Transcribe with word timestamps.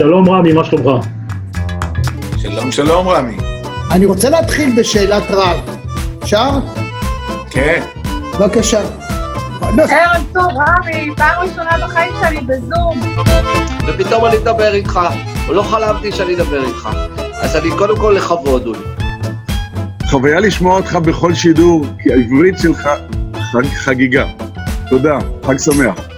שלום 0.00 0.30
רמי, 0.30 0.52
מה 0.52 0.64
שלומך? 0.64 1.06
שלום, 2.36 2.72
שלום 2.72 3.08
רמי. 3.08 3.36
אני 3.90 4.06
רוצה 4.06 4.30
להתחיל 4.30 4.80
בשאלת 4.80 5.22
רב. 5.30 5.78
אפשר? 6.22 6.50
כן. 7.50 7.82
בבקשה. 8.38 8.80
ערב 9.62 10.24
טוב, 10.32 10.44
רמי, 10.44 11.10
פעם 11.16 11.42
ראשונה 11.42 11.70
בחיים 11.86 12.12
שלי 12.20 12.40
בזום. 12.40 13.00
ופתאום 13.88 14.26
אני 14.26 14.36
אדבר 14.36 14.74
איתך, 14.74 15.00
לא 15.48 15.62
חלמתי 15.62 16.12
שאני 16.12 16.34
אדבר 16.34 16.64
איתך. 16.64 16.88
אז 17.32 17.56
אני 17.56 17.70
קודם 17.78 17.96
כל 17.96 18.14
לכבוד 18.16 18.66
הוא 18.66 18.76
לי. 18.76 19.06
חוויה 20.10 20.40
לשמוע 20.40 20.76
אותך 20.76 20.96
בכל 20.96 21.34
שידור, 21.34 21.86
כי 22.02 22.12
העברית 22.12 22.58
שלך 22.58 22.88
חג, 23.52 23.66
חגיגה. 23.76 24.24
תודה, 24.90 25.18
חג 25.46 25.58
שמח. 25.58 26.09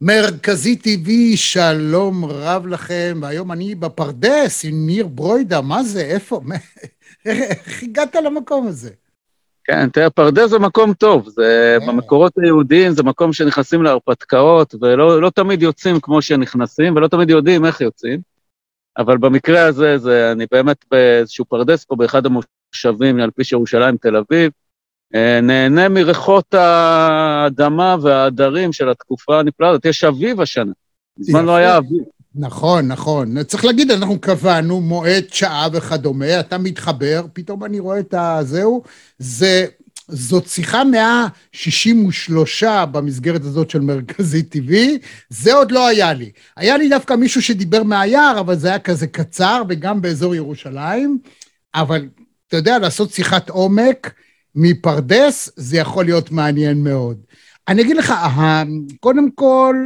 מרכזי 0.00 0.76
TV, 0.82 1.36
שלום 1.36 2.24
רב 2.24 2.66
לכם, 2.66 3.18
והיום 3.22 3.52
אני 3.52 3.74
בפרדס 3.74 4.64
עם 4.64 4.86
ניר 4.86 5.06
ברוידה, 5.06 5.60
מה 5.60 5.82
זה, 5.82 6.00
איפה, 6.00 6.40
איך 7.26 7.82
הגעת 7.82 8.14
למקום 8.14 8.66
הזה? 8.66 8.90
כן, 9.64 9.88
תראה, 9.88 10.10
פרדס 10.10 10.50
זה 10.50 10.58
מקום 10.58 10.94
טוב, 10.94 11.28
זה 11.28 11.78
yeah. 11.80 11.86
במקורות 11.88 12.32
היהודיים, 12.38 12.92
זה 12.92 13.02
מקום 13.02 13.32
שנכנסים 13.32 13.82
להרפתקאות, 13.82 14.74
ולא 14.80 15.22
לא 15.22 15.30
תמיד 15.30 15.62
יוצאים 15.62 16.00
כמו 16.00 16.22
שנכנסים, 16.22 16.96
ולא 16.96 17.08
תמיד 17.08 17.30
יודעים 17.30 17.64
איך 17.64 17.80
יוצאים, 17.80 18.20
אבל 18.98 19.18
במקרה 19.18 19.66
הזה, 19.66 19.98
זה, 19.98 20.32
אני 20.32 20.46
באמת 20.50 20.84
באיזשהו 20.90 21.44
פרדס 21.44 21.84
פה, 21.84 21.96
באחד 21.96 22.22
המושבים 22.26 23.20
על 23.20 23.30
פי 23.30 23.42
ירושלים, 23.52 23.96
תל 23.96 24.16
אביב, 24.16 24.52
נהנה 25.42 25.88
מריחות 25.88 26.54
האדמה 26.54 27.96
והעדרים 28.02 28.72
של 28.72 28.88
התקופה 28.88 29.40
הנפלאה 29.40 29.70
הזאת. 29.70 29.84
יש 29.84 30.04
אביב 30.04 30.40
השנה, 30.40 30.72
מזמן 31.18 31.44
לא 31.44 31.56
היה 31.56 31.76
אביב. 31.76 32.02
נכון, 32.34 32.88
נכון. 32.88 33.44
צריך 33.44 33.64
להגיד, 33.64 33.90
אנחנו 33.90 34.20
קבענו 34.20 34.80
מועד, 34.80 35.24
שעה 35.30 35.68
וכדומה, 35.72 36.40
אתה 36.40 36.58
מתחבר, 36.58 37.22
פתאום 37.32 37.64
אני 37.64 37.80
רואה 37.80 37.98
את 37.98 38.14
הזהו, 38.18 38.82
זה... 39.18 39.66
זאת 40.10 40.46
שיחה 40.46 40.84
163 40.84 42.64
במסגרת 42.92 43.40
הזאת 43.40 43.70
של 43.70 43.80
מרכזי 43.80 44.42
TV, 44.52 44.72
זה 45.28 45.54
עוד 45.54 45.72
לא 45.72 45.86
היה 45.86 46.12
לי. 46.12 46.30
היה 46.56 46.76
לי 46.76 46.88
דווקא 46.88 47.14
מישהו 47.14 47.42
שדיבר 47.42 47.82
מהיער, 47.82 48.40
אבל 48.40 48.56
זה 48.56 48.68
היה 48.68 48.78
כזה 48.78 49.06
קצר, 49.06 49.62
וגם 49.68 50.02
באזור 50.02 50.34
ירושלים, 50.34 51.18
אבל 51.74 52.08
אתה 52.48 52.56
יודע, 52.56 52.78
לעשות 52.78 53.10
שיחת 53.10 53.50
עומק, 53.50 54.12
מפרדס, 54.60 55.50
זה 55.56 55.76
יכול 55.76 56.04
להיות 56.04 56.30
מעניין 56.30 56.84
מאוד. 56.84 57.20
אני 57.68 57.82
אגיד 57.82 57.96
לך, 57.96 58.14
קודם 59.00 59.30
כל, 59.30 59.76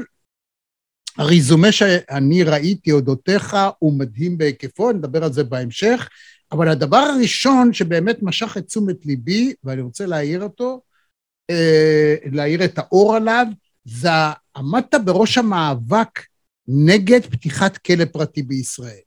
הריזומה 1.19 1.73
שאני 1.73 2.43
ראיתי 2.43 2.93
אודותיך 2.93 3.57
הוא 3.79 3.99
מדהים 3.99 4.39
בהיקפו, 4.39 4.93
נדבר 4.93 5.25
על 5.25 5.33
זה 5.33 5.45
בהמשך, 5.45 6.09
אבל 6.53 6.69
הדבר 6.69 6.97
הראשון 6.97 7.73
שבאמת 7.73 8.23
משך 8.23 8.57
את 8.57 8.67
תשומת 8.67 9.07
ליבי, 9.07 9.55
ואני 9.65 9.81
רוצה 9.81 10.07
להעיר 10.07 10.43
אותו, 10.43 10.81
אה, 11.51 12.15
להעיר 12.33 12.65
את 12.65 12.79
האור 12.79 13.17
עליו, 13.17 13.47
זה 13.85 14.09
עמדת 14.57 14.95
בראש 15.05 15.39
המאבק 15.39 16.21
נגד 16.69 17.21
פתיחת 17.27 17.77
כלא 17.77 18.05
פרטי 18.05 18.43
בישראל. 18.43 19.01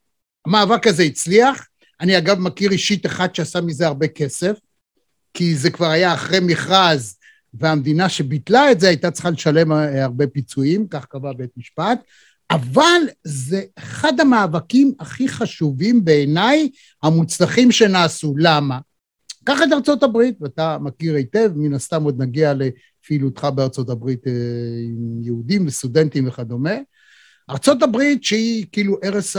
המאבק 0.46 0.86
הזה 0.86 1.02
הצליח, 1.02 1.66
אני 2.00 2.18
אגב 2.18 2.38
מכיר 2.38 2.70
אישית 2.70 3.06
אחד 3.06 3.34
שעשה 3.34 3.60
מזה 3.60 3.86
הרבה 3.86 4.08
כסף, 4.08 4.58
כי 5.36 5.54
זה 5.54 5.70
כבר 5.70 5.86
היה 5.86 6.14
אחרי 6.14 6.38
מכרז, 6.42 7.16
והמדינה 7.54 8.08
שביטלה 8.08 8.72
את 8.72 8.80
זה 8.80 8.88
הייתה 8.88 9.10
צריכה 9.10 9.30
לשלם 9.30 9.72
אה, 9.72 10.04
הרבה 10.04 10.26
פיצויים, 10.26 10.88
כך 10.88 11.04
קבע 11.04 11.32
בית 11.32 11.50
משפט, 11.56 12.00
אבל 12.50 13.00
זה 13.24 13.62
אחד 13.78 14.20
המאבקים 14.20 14.92
הכי 15.00 15.28
חשובים 15.28 16.04
בעיניי, 16.04 16.70
המוצלחים 17.02 17.72
שנעשו. 17.72 18.34
למה? 18.38 18.78
קח 19.44 19.58
את 19.62 19.72
ארצות 19.72 20.02
הברית, 20.02 20.34
ואתה 20.40 20.78
מכיר 20.80 21.14
היטב, 21.14 21.52
מן 21.56 21.74
הסתם 21.74 22.04
עוד 22.04 22.22
נגיע 22.22 22.54
לפעילותך 22.54 23.44
בארצות 23.54 23.90
הברית 23.90 24.26
אה, 24.26 24.32
עם 24.84 25.22
יהודים 25.22 25.66
וסטודנטים 25.66 26.28
וכדומה. 26.28 26.74
ארצות 27.50 27.82
הברית 27.82 28.24
שהיא 28.24 28.66
כאילו 28.72 28.96
ערש 29.02 29.36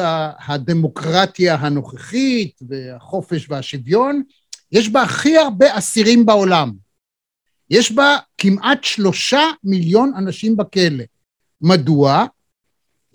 הדמוקרטיה 0.47 1.55
הנוכחית 1.55 2.59
והחופש 2.69 3.49
והשוויון, 3.49 4.23
יש 4.71 4.89
בה 4.89 5.01
הכי 5.01 5.37
הרבה 5.37 5.77
אסירים 5.77 6.25
בעולם. 6.25 6.71
יש 7.69 7.91
בה 7.91 8.17
כמעט 8.37 8.83
שלושה 8.83 9.41
מיליון 9.63 10.11
אנשים 10.17 10.57
בכלא. 10.57 11.03
מדוע? 11.61 12.25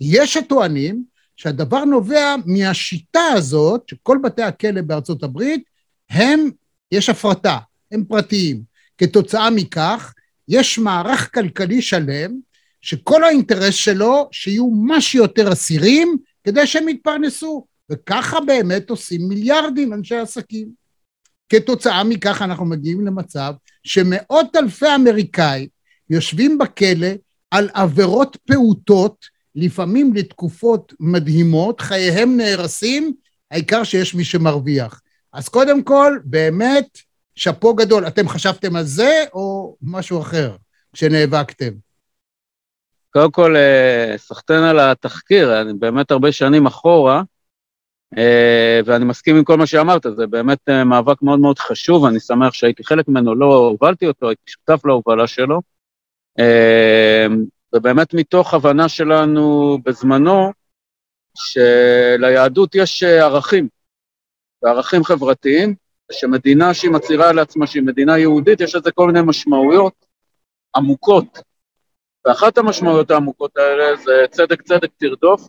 יש 0.01 0.37
הטוענים 0.37 1.03
שהדבר 1.35 1.85
נובע 1.85 2.35
מהשיטה 2.45 3.27
הזאת, 3.33 3.89
שכל 3.89 4.17
בתי 4.23 4.41
הכלא 4.41 4.81
בארצות 4.81 5.23
הברית, 5.23 5.63
הם, 6.09 6.49
יש 6.91 7.09
הפרטה, 7.09 7.57
הם 7.91 8.03
פרטיים. 8.05 8.63
כתוצאה 8.97 9.49
מכך, 9.49 10.13
יש 10.47 10.77
מערך 10.77 11.33
כלכלי 11.33 11.81
שלם, 11.81 12.39
שכל 12.81 13.23
האינטרס 13.23 13.73
שלו 13.73 14.29
שיהיו 14.31 14.69
מה 14.69 15.01
שיותר 15.01 15.53
אסירים, 15.53 16.17
כדי 16.43 16.67
שהם 16.67 16.89
יתפרנסו. 16.89 17.65
וככה 17.91 18.41
באמת 18.41 18.89
עושים 18.89 19.21
מיליארדים 19.27 19.93
אנשי 19.93 20.15
עסקים. 20.15 20.82
כתוצאה 21.49 22.03
מכך 22.03 22.41
אנחנו 22.41 22.65
מגיעים 22.65 23.07
למצב 23.07 23.53
שמאות 23.83 24.55
אלפי 24.55 24.95
אמריקאים 24.95 25.67
יושבים 26.09 26.57
בכלא 26.57 27.07
על 27.51 27.69
עבירות 27.73 28.37
פעוטות, 28.47 29.25
לפעמים 29.55 30.13
לתקופות 30.13 30.93
מדהימות, 30.99 31.81
חייהם 31.81 32.37
נהרסים, 32.37 33.13
העיקר 33.51 33.83
שיש 33.83 34.15
מי 34.15 34.23
שמרוויח. 34.23 35.01
אז 35.33 35.49
קודם 35.49 35.83
כל, 35.83 36.19
באמת, 36.23 36.97
שאפו 37.35 37.73
גדול. 37.73 38.07
אתם 38.07 38.29
חשבתם 38.29 38.75
על 38.75 38.83
זה 38.83 39.23
או 39.33 39.75
משהו 39.81 40.21
אחר 40.21 40.55
כשנאבקתם? 40.93 41.73
קודם 43.09 43.31
כל, 43.31 43.55
אה, 43.55 44.13
סחטיין 44.17 44.63
על 44.63 44.79
התחקיר, 44.79 45.61
אני 45.61 45.73
באמת 45.73 46.11
הרבה 46.11 46.31
שנים 46.31 46.65
אחורה, 46.65 47.23
ואני 48.85 49.05
מסכים 49.05 49.35
עם 49.35 49.43
כל 49.43 49.57
מה 49.57 49.65
שאמרת, 49.65 50.05
זה 50.15 50.27
באמת 50.27 50.69
אה, 50.69 50.83
מאבק 50.83 51.21
מאוד 51.21 51.39
מאוד 51.39 51.59
חשוב, 51.59 52.05
אני 52.05 52.19
שמח 52.19 52.53
שהייתי 52.53 52.83
חלק 52.83 53.07
ממנו, 53.07 53.35
לא 53.35 53.45
הובלתי 53.45 54.07
אותו, 54.07 54.29
הייתי 54.29 54.43
שותף 54.45 54.85
להובלה 54.85 55.27
שלו. 55.27 55.61
אה, 56.39 57.25
ובאמת 57.75 58.13
מתוך 58.13 58.53
הבנה 58.53 58.89
שלנו 58.89 59.77
בזמנו, 59.85 60.51
שליהדות 61.37 62.75
יש 62.75 63.03
ערכים, 63.03 63.67
וערכים 64.63 65.03
חברתיים, 65.03 65.75
שמדינה 66.11 66.73
שהיא 66.73 66.91
מצהירה 66.91 67.31
לעצמה 67.31 67.67
שהיא 67.67 67.83
מדינה 67.83 68.17
יהודית, 68.17 68.61
יש 68.61 68.75
לזה 68.75 68.91
כל 68.91 69.07
מיני 69.07 69.19
משמעויות 69.25 70.05
עמוקות. 70.75 71.39
ואחת 72.25 72.57
המשמעויות 72.57 73.11
העמוקות 73.11 73.57
האלה 73.57 73.95
זה 73.95 74.25
צדק 74.31 74.61
צדק 74.61 74.89
תרדוף, 74.97 75.47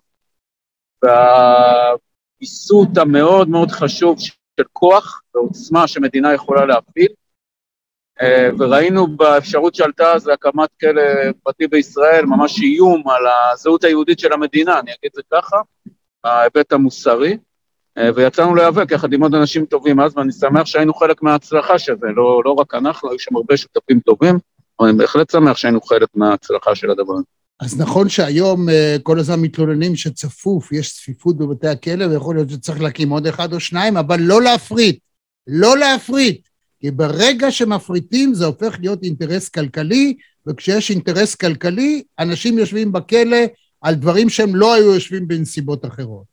וה... 1.03 1.95
ויסות 2.44 2.99
המאוד 2.99 3.49
מאוד 3.49 3.71
חשוב 3.71 4.21
של 4.21 4.65
כוח 4.72 5.22
ועוצמה 5.34 5.87
שמדינה 5.87 6.34
יכולה 6.34 6.66
להפעיל, 6.66 7.09
אה, 8.22 8.49
וראינו 8.59 9.06
באפשרות 9.06 9.75
שעלתה 9.75 10.12
אז 10.12 10.27
להקמת 10.27 10.69
כלא 10.81 11.03
פרטי 11.43 11.66
בישראל, 11.66 12.25
ממש 12.25 12.60
איום 12.60 13.09
על 13.09 13.22
הזהות 13.53 13.84
היהודית 13.84 14.19
של 14.19 14.33
המדינה, 14.33 14.78
אני 14.78 14.91
אגיד 14.91 15.10
את 15.10 15.15
זה 15.15 15.22
ככה, 15.33 15.56
ההיבט 16.25 16.72
המוסרי, 16.72 17.38
אה, 17.99 18.10
ויצאנו 18.15 18.54
להיאבק 18.54 18.91
יחד 18.91 19.12
עם 19.12 19.22
עוד 19.22 19.34
אנשים 19.34 19.66
טובים 19.66 20.00
אז, 20.00 20.16
ואני 20.16 20.33
שמח 20.33 20.66
שהיינו 20.66 20.94
חלק 20.94 21.22
מההצלחה 21.22 21.78
של 21.78 21.94
זה, 22.00 22.06
לא, 22.16 22.43
לא 22.44 22.50
רק 22.50 22.75
אנחנו, 22.75 23.10
היו 23.10 23.19
שם 23.19 23.37
הרבה 23.37 23.56
שותפים 23.56 24.00
טובים, 24.00 24.38
אבל 24.81 24.88
אני 24.88 24.99
בהחלט 24.99 25.31
שמח 25.31 25.56
שהיינו 25.56 25.81
חלק 25.81 26.09
מההצלחה 26.15 26.75
של 26.75 26.91
הדבר 26.91 27.15
הזה. 27.15 27.24
אז 27.60 27.80
נכון 27.80 28.09
שהיום 28.09 28.68
אה, 28.68 28.97
כל 29.03 29.18
הזמן 29.18 29.41
מתלוננים 29.41 29.97
שצפוף, 29.97 30.72
יש 30.72 30.95
צפיפות 30.95 31.36
בבתי 31.36 31.68
הכלא, 31.68 32.04
ויכול 32.04 32.36
להיות 32.36 32.51
שצריך 32.51 32.80
להקים 32.80 33.10
עוד 33.10 33.27
אחד 33.27 33.53
או 33.53 33.60
שניים, 33.60 33.97
אבל 33.97 34.21
לא 34.21 34.42
להפריט, 34.42 34.98
לא 35.47 35.78
להפריט. 35.78 36.48
כי 36.80 36.91
ברגע 36.91 37.51
שמפריטים 37.51 38.34
זה 38.34 38.47
הופך 38.47 38.77
להיות 38.80 39.03
אינטרס 39.03 39.48
כלכלי, 39.48 40.15
וכשיש 40.47 40.91
אינטרס 40.91 41.34
כלכלי, 41.34 42.03
אנשים 42.18 42.59
יושבים 42.59 42.92
בכלא 42.92 43.36
על 43.80 43.95
דברים 43.95 44.28
שהם 44.28 44.57
לא 44.57 44.74
היו 44.74 44.95
יושבים 44.95 45.28
בנסיבות 45.28 45.84
אחרות. 45.84 46.24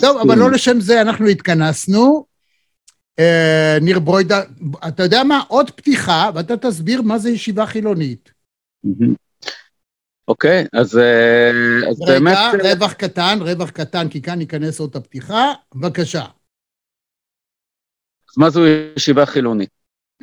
טוב, 0.00 0.18
אבל 0.18 0.38
לא 0.38 0.50
לשם 0.50 0.80
זה 0.80 1.00
אנחנו 1.00 1.26
התכנסנו. 1.26 2.26
אה, 3.18 3.78
ניר 3.80 3.98
ברוידה, 3.98 4.42
אתה 4.88 5.02
יודע 5.02 5.24
מה? 5.24 5.42
עוד 5.48 5.70
פתיחה, 5.70 6.30
ואתה 6.34 6.56
תסביר 6.56 7.02
מה 7.02 7.18
זה 7.18 7.30
ישיבה 7.30 7.66
חילונית. 7.66 8.30
אוקיי, 10.28 10.66
אז, 10.72 10.98
אה, 10.98 11.50
אז 11.90 12.02
רגע, 12.02 12.12
באמת... 12.12 12.36
רגע, 12.54 12.74
רווח 12.74 12.92
קטן, 12.92 13.38
רווח 13.40 13.70
קטן, 13.70 14.08
כי 14.08 14.22
כאן 14.22 14.40
ייכנס 14.40 14.80
עוד 14.80 14.96
הפתיחה. 14.96 15.52
בבקשה. 15.74 16.24
אז 18.30 18.38
מה 18.38 18.50
זו 18.50 18.60
ישיבה 18.96 19.26
חילונית? 19.26 19.70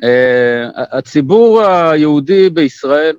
Uh, 0.02 0.96
הציבור 0.98 1.62
היהודי 1.62 2.50
בישראל 2.50 3.16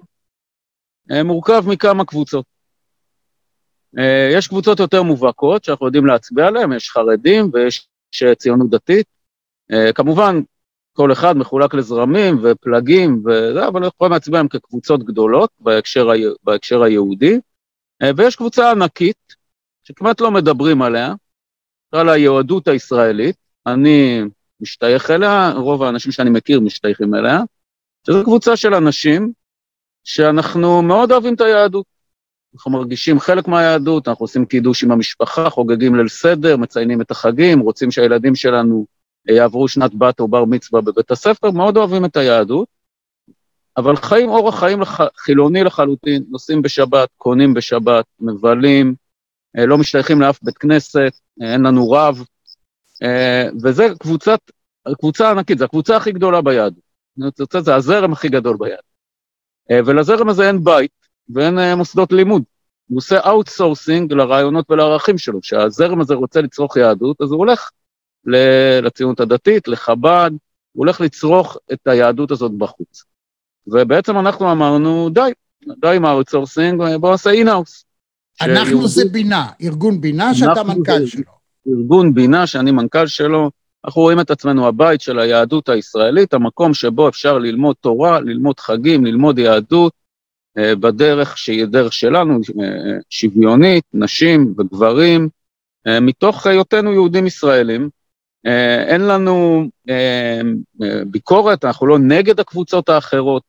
uh, 1.11 1.23
מורכב 1.23 1.63
מכמה 1.67 2.05
קבוצות. 2.05 2.45
אה, 3.99 4.29
יש 4.33 4.47
קבוצות 4.47 4.79
יותר 4.79 5.03
מובהקות 5.03 5.63
שאנחנו 5.63 5.85
יודעים 5.85 6.05
להצביע 6.05 6.47
עליהן, 6.47 6.73
יש 6.73 6.89
חרדים 6.89 7.51
ויש 7.53 7.89
ציונות 8.37 8.69
דתית. 8.69 9.07
אה, 9.71 9.93
כמובן, 9.93 10.41
כל 10.95 11.11
אחד 11.11 11.37
מחולק 11.37 11.73
לזרמים 11.73 12.39
ופלגים 12.43 13.23
וזה, 13.25 13.67
אבל 13.67 13.83
אנחנו 13.83 13.95
יכולים 13.95 14.13
להצביע 14.13 14.39
עליהם 14.39 14.47
כקבוצות 14.47 15.03
גדולות 15.03 15.49
בהקשר. 15.59 16.07
בהקשר 16.43 16.83
היהודי. 16.83 17.39
אה, 18.01 18.11
ויש 18.17 18.35
קבוצה 18.35 18.71
ענקית, 18.71 19.35
שכמעט 19.83 20.21
לא 20.21 20.31
מדברים 20.31 20.81
עליה, 20.81 21.13
נקרא 21.87 22.03
לה 22.03 22.11
היהדות 22.11 22.67
הישראלית, 22.67 23.35
אני 23.67 24.21
משתייך 24.61 25.11
אליה, 25.11 25.53
רוב 25.55 25.83
האנשים 25.83 26.11
שאני 26.11 26.29
מכיר 26.29 26.59
משתייכים 26.59 27.15
אליה, 27.15 27.39
שזו 28.07 28.23
קבוצה 28.23 28.57
של 28.57 28.73
אנשים 28.73 29.31
שאנחנו 30.03 30.81
מאוד 30.81 31.11
אוהבים 31.11 31.33
את 31.33 31.41
היהדות. 31.41 31.85
אנחנו 32.55 32.71
מרגישים 32.71 33.19
חלק 33.19 33.47
מהיהדות, 33.47 34.07
אנחנו 34.07 34.23
עושים 34.23 34.45
קידוש 34.45 34.83
עם 34.83 34.91
המשפחה, 34.91 35.49
חוגגים 35.49 35.95
ליל 35.95 36.07
סדר, 36.07 36.57
מציינים 36.57 37.01
את 37.01 37.11
החגים, 37.11 37.59
רוצים 37.59 37.91
שהילדים 37.91 38.35
שלנו 38.35 38.85
יעברו 39.27 39.67
שנת 39.67 39.95
בת 39.95 40.19
או 40.19 40.27
בר 40.27 40.45
מצווה 40.45 40.81
בבית 40.81 41.11
הספר, 41.11 41.51
מאוד 41.51 41.77
אוהבים 41.77 42.05
את 42.05 42.17
היהדות, 42.17 42.67
אבל 43.77 43.95
חיים 43.95 44.29
אורח 44.29 44.59
חיים 44.59 44.81
לח... 44.81 44.99
חילוני 45.17 45.63
לחלוטין, 45.63 46.23
נוסעים 46.29 46.61
בשבת, 46.61 47.09
קונים 47.17 47.53
בשבת, 47.53 48.05
מבלים, 48.19 48.95
אה, 49.57 49.65
לא 49.65 49.77
משתייכים 49.77 50.21
לאף 50.21 50.39
בית 50.43 50.57
כנסת, 50.57 51.11
אה, 51.41 51.53
אין 51.53 51.61
לנו 51.61 51.91
רב, 51.91 52.23
אה, 53.03 53.49
וזה 53.63 53.87
קבוצת, 53.99 54.39
קבוצה 54.99 55.31
ענקית, 55.31 55.57
זו 55.57 55.65
הקבוצה 55.65 55.97
הכי 55.97 56.11
גדולה 56.11 56.41
ביהדות. 56.41 56.85
זה 57.59 57.75
הזרם 57.75 58.13
הכי 58.13 58.29
גדול 58.29 58.57
ביהדות. 58.59 58.95
ולזרם 59.85 60.29
הזה 60.29 60.47
אין 60.47 60.63
בית 60.63 60.91
ואין 61.29 61.59
מוסדות 61.77 62.11
לימוד. 62.11 62.43
הוא 62.87 62.97
עושה 62.97 63.19
outsourcing 63.29 64.13
לרעיונות 64.13 64.71
ולערכים 64.71 65.17
שלו. 65.17 65.41
כשהזרם 65.41 66.01
הזה 66.01 66.13
רוצה 66.13 66.41
לצרוך 66.41 66.77
יהדות, 66.77 67.21
אז 67.21 67.31
הוא 67.31 67.39
הולך 67.39 67.69
לציונות 68.81 69.19
הדתית, 69.19 69.67
לחב"ד, 69.67 70.31
הוא 70.71 70.85
הולך 70.85 71.01
לצרוך 71.01 71.57
את 71.73 71.87
היהדות 71.87 72.31
הזאת 72.31 72.51
בחוץ. 72.51 73.03
ובעצם 73.67 74.19
אנחנו 74.19 74.51
אמרנו, 74.51 75.09
די, 75.09 75.31
די 75.81 75.95
עם 75.95 76.05
ה 76.05 76.11
outsourcing, 76.11 76.83
בואו 76.99 77.11
נעשה 77.11 77.31
in-house. 77.31 77.85
אנחנו 78.41 78.87
זה 78.87 79.05
בינה, 79.11 79.47
ארגון 79.61 80.01
בינה 80.01 80.33
שאתה 80.33 80.63
מנכ"ל 80.63 81.05
שלו. 81.05 81.31
ארגון 81.67 82.13
בינה 82.13 82.47
שאני 82.47 82.71
מנכ"ל 82.71 83.07
שלו, 83.07 83.51
אנחנו 83.85 84.01
רואים 84.01 84.19
את 84.19 84.31
עצמנו 84.31 84.67
הבית 84.67 85.01
של 85.01 85.19
היהדות 85.19 85.69
הישראלית, 85.69 86.33
המקום 86.33 86.73
שבו 86.73 87.09
אפשר 87.09 87.37
ללמוד 87.37 87.75
תורה, 87.81 88.19
ללמוד 88.19 88.59
חגים, 88.59 89.05
ללמוד 89.05 89.39
יהדות, 89.39 89.93
אה, 90.57 90.75
בדרך 90.75 91.37
שהיא 91.37 91.65
דרך 91.65 91.93
שלנו, 91.93 92.33
אה, 92.33 92.97
שוויונית, 93.09 93.83
נשים 93.93 94.53
וגברים, 94.57 95.29
אה, 95.87 95.99
מתוך 95.99 96.47
היותנו 96.47 96.93
יהודים 96.93 97.27
ישראלים. 97.27 97.89
אין 98.87 99.01
לנו 99.01 99.67
ביקורת, 101.05 101.65
אנחנו 101.65 101.87
לא 101.87 101.99
נגד 101.99 102.39
הקבוצות 102.39 102.89
האחרות, 102.89 103.43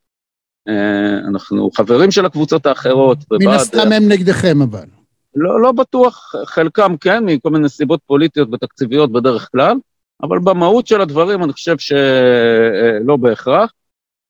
אנחנו 1.29 1.71
חברים 1.77 2.11
של 2.11 2.27
הקבוצות 2.27 2.67
האחרות. 2.67 3.19
מן 3.33 3.49
הסתם 3.49 3.93
הם 3.93 4.09
נגדכם 4.09 4.63
אבל. 4.63 4.87
לא, 5.37 5.61
לא 5.61 5.73
בטוח, 5.73 6.35
חלקם 6.47 6.97
כן, 6.97 7.25
מכל 7.25 7.51
מיני 7.51 7.69
סיבות 7.69 8.01
פוליטיות 8.07 8.49
ותקציביות 8.53 9.13
בדרך 9.13 9.49
כלל, 9.53 9.77
אבל 10.23 10.39
במהות 10.39 10.87
של 10.87 11.01
הדברים 11.01 11.45
אני 11.45 11.53
חושב 11.53 11.79
שלא 11.79 13.17
בהכרח. 13.17 13.73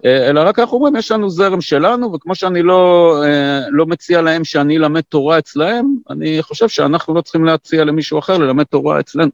אה, 0.05 0.31
אלא 0.31 0.41
רק 0.41 0.59
אנחנו 0.59 0.77
אומרים, 0.77 0.97
יש 0.97 1.13
לנו 1.13 1.31
זרם 1.31 1.61
שלנו, 1.61 2.13
וכמו 2.13 2.35
שאני 2.35 2.63
לא, 2.63 3.15
אה, 3.25 3.61
לא 3.71 3.87
מציע 3.87 4.23
להם 4.23 4.45
שאני 4.45 4.77
אלמד 4.77 5.01
תורה 5.01 5.39
אצלהם, 5.39 5.97
אני 6.11 6.43
חושב 6.43 6.69
שאנחנו 6.69 7.15
לא 7.15 7.21
צריכים 7.21 7.45
להציע 7.45 7.85
למישהו 7.85 8.19
אחר 8.19 8.39
ללמד 8.39 8.65
תורה 8.65 9.01
אצלנו. 9.01 9.31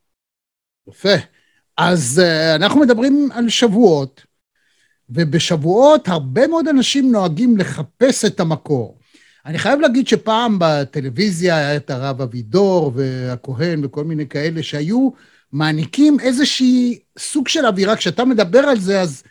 יפה. 0.89 1.15
אז 1.77 2.23
uh, 2.25 2.57
אנחנו 2.57 2.81
מדברים 2.81 3.29
על 3.35 3.49
שבועות, 3.49 4.25
ובשבועות 5.11 6.09
הרבה 6.09 6.47
מאוד 6.47 6.69
אנשים 6.69 7.13
נוהגים 7.13 7.57
לחפש 7.57 8.25
את 8.25 8.41
המקור. 8.41 8.99
אני 9.47 9.59
חייב 9.59 9.81
להגיד 9.81 10.09
שפעם 10.09 10.57
בטלוויזיה 10.61 11.57
היה 11.57 11.77
את 11.77 11.91
הרב 11.91 12.21
אבידור 12.21 12.93
והכהן 12.95 13.85
וכל 13.85 14.05
מיני 14.05 14.29
כאלה 14.29 14.63
שהיו 14.63 15.11
מעניקים 15.53 16.21
איזושהי 16.21 16.99
סוג 17.19 17.49
של 17.49 17.67
אווירה. 17.67 17.97
כשאתה 17.97 18.25
מדבר 18.25 18.59
על 18.59 18.79
זה, 18.79 19.01
אז 19.01 19.23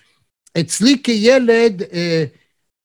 אצלי 0.59 1.01
כילד, 1.03 1.83
אה, 1.93 2.23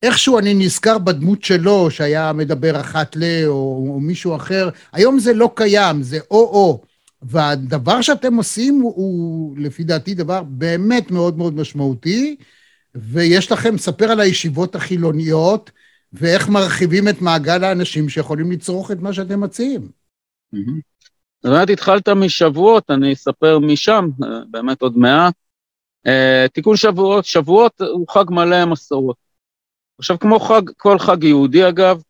איכשהו 0.02 0.38
אני 0.38 0.54
נזכר 0.54 0.98
בדמות 0.98 1.44
שלו, 1.44 1.90
שהיה 1.90 2.32
מדבר 2.32 2.80
אחת 2.80 3.16
ל... 3.16 3.24
או, 3.46 3.86
או 3.88 4.00
מישהו 4.00 4.36
אחר. 4.36 4.68
היום 4.92 5.18
זה 5.18 5.32
לא 5.32 5.50
קיים, 5.54 6.02
זה 6.02 6.18
או-או. 6.30 6.82
והדבר 7.28 8.02
שאתם 8.02 8.34
עושים 8.34 8.80
הוא, 8.80 8.94
הוא, 8.96 9.58
לפי 9.58 9.84
דעתי, 9.84 10.14
דבר 10.14 10.42
באמת 10.42 11.10
מאוד 11.10 11.38
מאוד 11.38 11.54
משמעותי, 11.54 12.36
ויש 12.94 13.52
לכם, 13.52 13.78
ספר 13.78 14.04
על 14.04 14.20
הישיבות 14.20 14.74
החילוניות, 14.74 15.70
ואיך 16.12 16.48
מרחיבים 16.48 17.08
את 17.08 17.22
מעגל 17.22 17.64
האנשים 17.64 18.08
שיכולים 18.08 18.52
לצרוך 18.52 18.90
את 18.90 18.98
מה 19.00 19.12
שאתם 19.12 19.40
מציעים. 19.40 19.88
באמת 21.44 21.70
התחלת 21.70 22.08
משבועות, 22.08 22.90
אני 22.90 23.12
אספר 23.12 23.58
משם, 23.58 24.08
אה, 24.22 24.28
באמת 24.50 24.82
עוד 24.82 24.98
מעט. 24.98 25.34
Uh, 26.06 26.48
תיקון 26.52 26.76
שבועות, 26.76 27.24
שבועות 27.24 27.80
הוא 27.80 28.06
חג 28.08 28.24
מלא 28.30 28.64
מסורות. 28.64 29.16
עכשיו, 29.98 30.18
כמו 30.18 30.40
חג, 30.40 30.62
כל 30.76 30.98
חג 30.98 31.24
יהודי 31.24 31.68
אגב, 31.68 32.02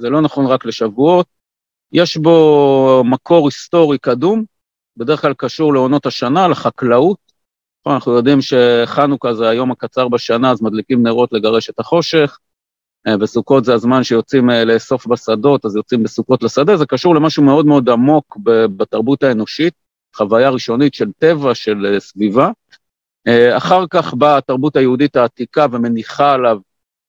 זה 0.00 0.10
לא 0.10 0.20
נכון 0.20 0.46
רק 0.46 0.64
לשבועות, 0.64 1.26
יש 1.92 2.16
בו 2.16 3.02
מקור 3.04 3.46
היסטורי 3.46 3.98
קדום, 3.98 4.44
בדרך 4.96 5.20
כלל 5.20 5.34
קשור 5.34 5.74
לעונות 5.74 6.06
השנה, 6.06 6.48
לחקלאות. 6.48 7.18
אנחנו 7.86 8.12
יודעים 8.12 8.38
שחנוכה 8.40 9.34
זה 9.34 9.48
היום 9.48 9.70
הקצר 9.70 10.08
בשנה, 10.08 10.50
אז 10.50 10.62
מדליקים 10.62 11.02
נרות 11.02 11.32
לגרש 11.32 11.70
את 11.70 11.80
החושך, 11.80 12.38
uh, 13.08 13.12
וסוכות 13.20 13.64
זה 13.64 13.74
הזמן 13.74 14.04
שיוצאים 14.04 14.50
uh, 14.50 14.52
לאסוף 14.52 15.06
בשדות, 15.06 15.64
אז 15.64 15.76
יוצאים 15.76 16.02
בסוכות 16.02 16.42
לשדה, 16.42 16.76
זה 16.76 16.86
קשור 16.86 17.14
למשהו 17.14 17.42
מאוד 17.42 17.66
מאוד 17.66 17.88
עמוק 17.88 18.36
בתרבות 18.76 19.22
האנושית, 19.22 19.74
חוויה 20.16 20.50
ראשונית 20.50 20.94
של 20.94 21.12
טבע, 21.18 21.54
של 21.54 21.96
סביבה. 21.98 22.50
אה, 23.26 23.56
אחר 23.56 23.84
כך 23.90 24.14
באה 24.14 24.36
התרבות 24.36 24.76
היהודית 24.76 25.16
העתיקה 25.16 25.66
ומניחה 25.72 26.32
עליו 26.32 26.58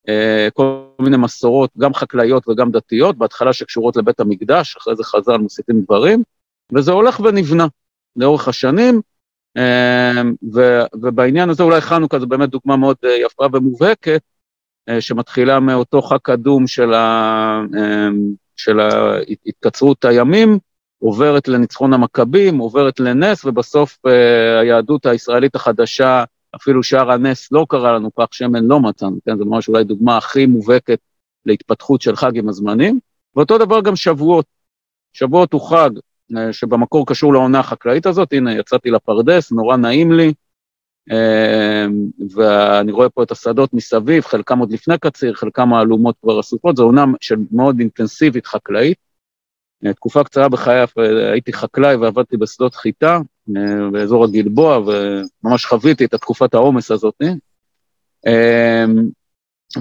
אה, 0.08 0.48
כל 0.52 0.82
מיני 1.00 1.16
מסורות, 1.16 1.70
גם 1.78 1.94
חקלאיות 1.94 2.48
וגם 2.48 2.70
דתיות, 2.70 3.18
בהתחלה 3.18 3.52
שקשורות 3.52 3.96
לבית 3.96 4.20
המקדש, 4.20 4.76
אחרי 4.76 4.96
זה 4.96 5.04
חז"ל 5.04 5.36
מוסיפים 5.36 5.80
דברים, 5.80 6.22
וזה 6.74 6.92
הולך 6.92 7.20
ונבנה 7.20 7.66
לאורך 8.18 8.48
השנים, 8.48 9.00
אה, 9.56 10.22
ובעניין 10.94 11.50
הזה 11.50 11.62
אולי 11.62 11.80
חנוכה 11.80 12.18
זה 12.18 12.26
באמת 12.26 12.48
דוגמה 12.50 12.76
מאוד 12.76 12.96
יפה 13.24 13.46
ומובהקת, 13.52 14.20
שמתחילה 15.00 15.60
מאותו 15.60 16.02
חג 16.02 16.16
קדום 16.22 16.66
של, 16.66 16.94
ה, 16.94 17.60
של 18.56 18.80
התקצרות 19.46 20.04
הימים, 20.04 20.58
עוברת 20.98 21.48
לניצחון 21.48 21.92
המכבים, 21.92 22.58
עוברת 22.58 23.00
לנס, 23.00 23.44
ובסוף 23.44 23.98
uh, 24.06 24.10
היהדות 24.60 25.06
הישראלית 25.06 25.54
החדשה, 25.54 26.24
אפילו 26.56 26.82
שער 26.82 27.10
הנס 27.10 27.52
לא 27.52 27.66
קרה 27.68 27.92
לנו, 27.92 28.10
פח 28.14 28.26
שמן 28.30 28.64
לא 28.64 28.80
מצאנו, 28.80 29.18
כן? 29.26 29.38
זה 29.38 29.44
ממש 29.44 29.68
אולי 29.68 29.84
דוגמה 29.84 30.16
הכי 30.16 30.46
מובהקת 30.46 30.98
להתפתחות 31.46 32.02
של 32.02 32.16
חג 32.16 32.38
עם 32.38 32.48
הזמנים. 32.48 33.00
ואותו 33.36 33.58
דבר 33.58 33.80
גם 33.80 33.96
שבועות. 33.96 34.46
שבועות 35.12 35.52
הוא 35.52 35.70
חג 35.70 35.90
שבמקור 36.52 37.06
קשור 37.06 37.32
לעונה 37.32 37.60
החקלאית 37.60 38.06
הזאת, 38.06 38.32
הנה 38.32 38.54
יצאתי 38.54 38.90
לפרדס, 38.90 39.52
נורא 39.52 39.76
נעים 39.76 40.12
לי, 40.12 40.32
uh, 41.10 41.12
ואני 42.34 42.92
רואה 42.92 43.08
פה 43.08 43.22
את 43.22 43.30
השדות 43.30 43.74
מסביב, 43.74 44.24
חלקם 44.24 44.58
עוד 44.58 44.72
לפני 44.72 44.98
קציר, 44.98 45.34
חלקם 45.34 45.74
האלומות 45.74 46.16
כבר 46.22 46.38
עסוקות, 46.38 46.76
זו 46.76 46.84
עונה 46.84 47.04
מאוד 47.50 47.78
אינטנסיבית 47.78 48.46
חקלאית. 48.46 49.08
אה, 49.86 49.92
תקופה 49.92 50.24
קצרה 50.24 50.48
בחיי 50.48 50.80
אה, 50.80 51.32
הייתי 51.32 51.52
חקלאי 51.52 51.96
ועבדתי 51.96 52.36
בשדות 52.36 52.74
חיטה 52.74 53.18
אה, 53.56 53.90
באזור 53.92 54.24
הגלבוע, 54.24 54.78
וממש 54.78 55.66
חוויתי 55.66 56.04
את 56.04 56.14
תקופת 56.14 56.54
העומס 56.54 56.90
הזאת. 56.90 57.22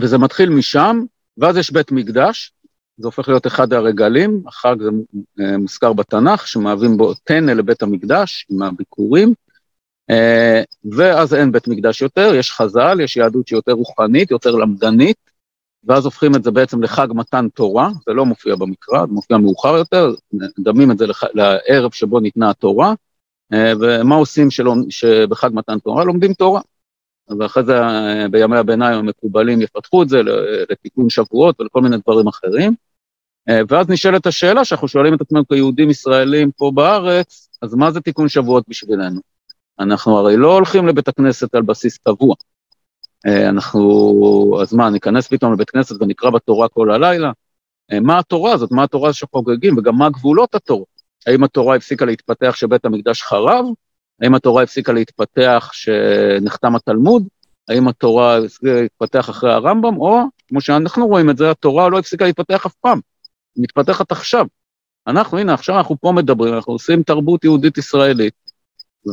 וזה 0.01 0.17
מתחיל 0.17 0.49
משם, 0.49 0.99
ואז 1.37 1.57
יש 1.57 1.71
בית 1.71 1.91
מקדש, 1.91 2.53
זה 2.97 3.07
הופך 3.07 3.29
להיות 3.29 3.47
אחד 3.47 3.73
הרגלים, 3.73 4.43
החג 4.47 4.75
זה 4.81 4.89
מוזכר 5.57 5.93
בתנ"ך, 5.93 6.47
שמהווים 6.47 6.97
בו 6.97 7.13
טנא 7.13 7.51
לבית 7.51 7.81
המקדש 7.81 8.45
עם 8.49 8.61
הביקורים, 8.61 9.33
ואז 10.91 11.33
אין 11.33 11.51
בית 11.51 11.67
מקדש 11.67 12.01
יותר, 12.01 12.35
יש 12.35 12.51
חז"ל, 12.51 12.99
יש 13.01 13.17
יהדות 13.17 13.47
שהיא 13.47 13.57
יותר 13.57 13.71
רוחנית, 13.71 14.31
יותר 14.31 14.51
למדנית, 14.51 15.17
ואז 15.83 16.05
הופכים 16.05 16.35
את 16.35 16.43
זה 16.43 16.51
בעצם 16.51 16.83
לחג 16.83 17.07
מתן 17.13 17.47
תורה, 17.49 17.89
זה 18.05 18.13
לא 18.13 18.25
מופיע 18.25 18.55
במקרא, 18.55 19.05
זה 19.05 19.13
מופיע 19.13 19.37
מאוחר 19.37 19.77
יותר, 19.77 20.13
מדמים 20.57 20.91
את 20.91 20.97
זה. 20.97 21.05
לערב 21.33 21.91
שבו 21.91 22.19
ניתנה 22.19 22.49
התורה, 22.49 22.93
אה, 23.53 23.73
ומה 23.81 24.15
עושים 24.15 24.51
שלא, 24.51 24.75
שבחג 24.89 25.49
מתן 25.53 25.79
תורה? 25.79 26.03
לומדים 26.03 26.33
תורה. 26.33 26.61
ואחרי 27.39 27.63
זה 27.63 27.81
אה, 27.81 28.27
בימי 28.31 28.57
הביניים 28.57 28.99
המקובלים 28.99 29.61
יפתחו 29.61 30.03
את 30.03 30.09
זה 30.09 30.21
לתיקון 30.69 31.09
שבועות 31.09 31.61
ולכל 31.61 31.81
מיני 31.81 31.97
דברים 31.97 32.27
אחרים. 32.27 32.75
אה, 33.49 33.59
ואז 33.69 33.89
נשאלת 33.89 34.25
השאלה 34.25 34.65
שאנחנו 34.65 34.87
שואלים 34.87 35.13
את 35.13 35.21
עצמנו 35.21 35.47
כיהודים 35.47 35.89
ישראלים 35.89 36.51
פה 36.51 36.71
בארץ, 36.73 37.49
אז 37.61 37.73
מה 37.73 37.91
זה 37.91 38.01
תיקון 38.01 38.29
שבועות 38.29 38.63
בשבילנו? 38.67 39.21
אנחנו 39.79 40.17
הרי 40.17 40.37
לא 40.37 40.53
הולכים 40.53 40.87
לבית 40.87 41.07
הכנסת 41.07 41.55
על 41.55 41.61
בסיס 41.61 41.97
קבוע. 41.97 42.35
אה, 43.27 43.49
אנחנו, 43.49 44.59
אז 44.61 44.73
מה, 44.73 44.89
ניכנס 44.89 45.27
פתאום 45.27 45.53
לבית 45.53 45.69
כנסת 45.69 46.01
ונקרא 46.01 46.29
בתורה 46.29 46.67
כל 46.67 46.91
הלילה? 46.91 47.31
אה, 47.91 47.99
מה 47.99 48.19
התורה 48.19 48.53
הזאת? 48.53 48.71
מה 48.71 48.83
התורה 48.83 49.13
שחוגגים? 49.13 49.77
וגם 49.77 49.95
מה 49.95 50.09
גבולות 50.09 50.55
התורה? 50.55 50.85
האם 51.27 51.43
התורה 51.43 51.75
הפסיקה 51.75 52.05
להתפתח 52.05 52.51
כשבית 52.53 52.85
המקדש 52.85 53.21
חרב? 53.21 53.65
האם 54.21 54.35
התורה 54.35 54.63
הפסיקה 54.63 54.93
להתפתח 54.93 55.69
כשנחתם 55.71 56.75
התלמוד? 56.75 57.27
האם 57.69 57.87
התורה 57.87 58.39
להתפתח 58.63 59.29
אחרי 59.29 59.53
הרמב"ם? 59.53 59.97
או, 59.97 60.21
כמו 60.47 60.61
שאנחנו 60.61 61.07
רואים 61.07 61.29
את 61.29 61.37
זה, 61.37 61.51
התורה 61.51 61.89
לא 61.89 61.99
הפסיקה 61.99 62.25
להתפתח 62.25 62.65
אף 62.65 62.73
פעם, 62.73 62.99
מתפתחת 63.57 64.11
עכשיו. 64.11 64.45
אנחנו, 65.07 65.37
הנה, 65.37 65.53
עכשיו 65.53 65.77
אנחנו 65.77 65.95
פה 66.01 66.11
מדברים, 66.11 66.53
אנחנו 66.53 66.73
עושים 66.73 67.03
תרבות 67.03 67.43
יהודית 67.43 67.77
ישראלית, 67.77 68.33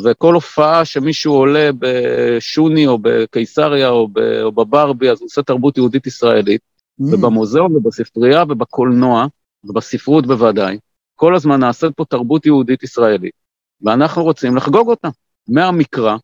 וכל 0.04 0.34
הופעה 0.34 0.84
שמישהו 0.84 1.32
עולה 1.34 1.70
בשוני 1.78 2.86
או 2.86 2.98
בקיסריה 3.02 3.88
או, 3.88 4.08
ב, 4.08 4.18
או 4.18 4.52
בברבי, 4.52 5.10
אז 5.10 5.20
הוא 5.20 5.26
עושה 5.26 5.42
תרבות 5.42 5.76
יהודית 5.76 6.06
ישראלית, 6.06 6.60
Mm. 7.00 7.14
ובמוזיאון 7.14 7.76
ובספרייה 7.76 8.42
ובקולנוע, 8.42 9.26
ובספרות 9.64 10.26
בוודאי, 10.26 10.78
כל 11.14 11.34
הזמן 11.34 11.60
נעשית 11.60 11.94
פה 11.96 12.04
תרבות 12.04 12.46
יהודית 12.46 12.82
ישראלית, 12.82 13.34
ואנחנו 13.82 14.22
רוצים 14.22 14.56
לחגוג 14.56 14.88
אותה, 14.88 15.08
מהמקרא 15.48 16.16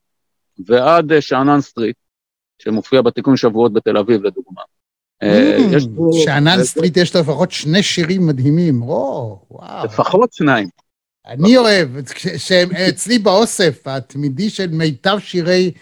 ועד 0.66 1.12
אה, 1.12 1.20
שאנן 1.20 1.60
סטריט, 1.60 1.96
שמופיע 2.58 3.02
בתיקון 3.02 3.36
שבועות 3.36 3.72
בתל 3.72 3.96
אביב 3.96 4.22
לדוגמה. 4.22 4.62
אה, 5.22 5.56
אממ, 5.70 6.24
שאנן 6.24 6.64
סטריט 6.64 6.96
יש 6.96 7.14
לו 7.14 7.20
לפחות 7.20 7.50
שני 7.50 7.82
שירים 7.82 8.26
מדהימים. 8.26 8.82
או, 8.82 9.38
וואו. 9.50 9.84
לפחות 9.84 10.32
שניים. 10.32 10.68
אני 11.26 11.56
אוהב, 11.56 11.88
שהם 12.36 12.68
אצלי 12.88 13.18
באוסף, 13.18 13.86
התמידי 13.86 14.50
של 14.50 14.70
מיטב 14.70 15.18
שירי, 15.18 15.72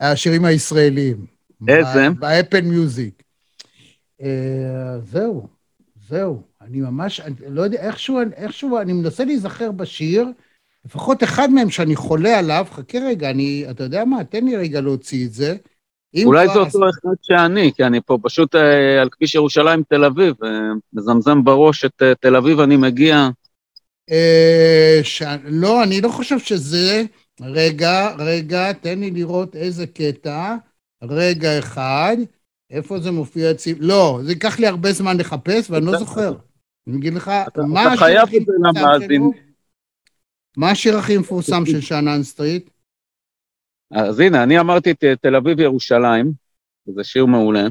השירים 0.00 0.44
הישראלים. 0.44 1.26
איזה? 1.68 2.10
ב 2.18 2.25
Apple 2.25 2.60
Music. 2.60 3.22
אה, 4.22 4.98
זהו, 5.12 5.48
זהו. 6.08 6.42
אני 6.62 6.80
ממש, 6.80 7.20
אני 7.20 7.34
לא 7.48 7.62
יודע, 7.62 7.78
איכשהו, 7.78 8.18
איכשהו, 8.36 8.78
אני 8.78 8.92
מנסה 8.92 9.24
להיזכר 9.24 9.72
בשיר, 9.72 10.26
לפחות 10.84 11.22
אחד 11.22 11.50
מהם 11.50 11.70
שאני 11.70 11.96
חולה 11.96 12.38
עליו, 12.38 12.66
חכה 12.70 12.98
רגע, 12.98 13.30
אני, 13.30 13.66
אתה 13.70 13.82
יודע 13.82 14.04
מה, 14.04 14.24
תן 14.24 14.44
לי 14.44 14.56
רגע 14.56 14.80
להוציא 14.80 15.26
את 15.26 15.32
זה. 15.32 15.56
אולי 16.24 16.46
זה 16.48 16.58
אותו 16.58 16.78
אחד 16.90 17.14
שאני, 17.22 17.72
כי 17.76 17.84
אני 17.84 18.00
פה 18.00 18.18
פשוט 18.22 18.54
אה, 18.54 19.02
על 19.02 19.08
כביש 19.08 19.34
ירושלים 19.34 19.82
תל 19.88 20.04
אביב, 20.04 20.34
אה, 20.44 20.48
מזמזם 20.92 21.44
בראש 21.44 21.84
את 21.84 22.02
אה, 22.02 22.14
תל 22.14 22.36
אביב 22.36 22.60
אני 22.60 22.76
מגיע. 22.76 23.28
לא, 25.44 25.82
אני 25.82 26.00
לא 26.00 26.08
חושב 26.08 26.38
שזה... 26.38 27.02
רגע, 27.40 28.14
רגע, 28.18 28.72
תן 28.72 28.98
לי 28.98 29.10
לראות 29.10 29.56
איזה 29.56 29.86
קטע. 29.86 30.56
רגע 31.02 31.58
אחד. 31.58 32.16
איפה 32.70 33.00
זה 33.00 33.10
מופיע 33.10 33.50
אצלי? 33.50 33.74
לא, 33.78 34.20
זה 34.22 34.32
ייקח 34.32 34.58
לי 34.58 34.66
הרבה 34.66 34.92
זמן 34.92 35.16
לחפש, 35.16 35.70
ואני 35.70 35.86
לא 35.86 35.98
זוכר. 35.98 36.34
אני 36.88 36.96
אגיד 36.96 37.14
לך, 37.14 37.30
השיר 37.92 38.22
הכי 38.22 38.38
מפורסם. 38.38 39.06
שלו? 39.06 39.32
מה 40.56 40.70
השיר 40.70 40.96
הכי 40.96 41.18
מפורסם 41.18 41.66
של 41.66 41.80
שאנן 41.86 42.22
סטריט? 42.22 42.70
אז 43.94 44.20
הנה, 44.20 44.42
אני 44.42 44.60
אמרתי 44.60 44.90
את 44.90 45.04
אה, 45.04 45.16
תל 45.16 45.36
אביב 45.36 45.60
ירושלים, 45.60 46.32
זה 46.86 47.04
שיר 47.04 47.26
מעולה, 47.26 47.66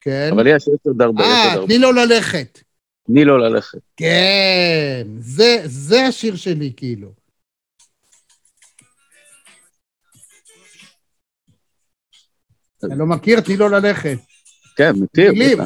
כן. 0.00 0.28
אבל 0.32 0.46
יש 0.46 0.54
יש 0.54 0.68
עוד 0.84 1.02
הרבה, 1.02 1.22
יש 1.22 1.28
עוד 1.28 1.36
אה, 1.36 1.52
הרבה. 1.52 1.66
תני 1.66 1.78
לו 1.78 1.92
ללכת. 1.92 2.60
תני 3.06 3.24
לו 3.24 3.38
ללכת. 3.38 3.78
כן, 3.96 5.06
זה, 5.18 5.56
זה 5.64 6.06
השיר 6.06 6.36
שלי, 6.36 6.72
כאילו. 6.76 7.12
אתה 12.78 12.94
לא 12.94 13.06
מכיר? 13.06 13.40
תני 13.40 13.56
לו 13.56 13.68
ללכת. 13.68 14.16
כן, 14.76 14.92
מכיר. 14.96 15.32
מילים. 15.32 15.58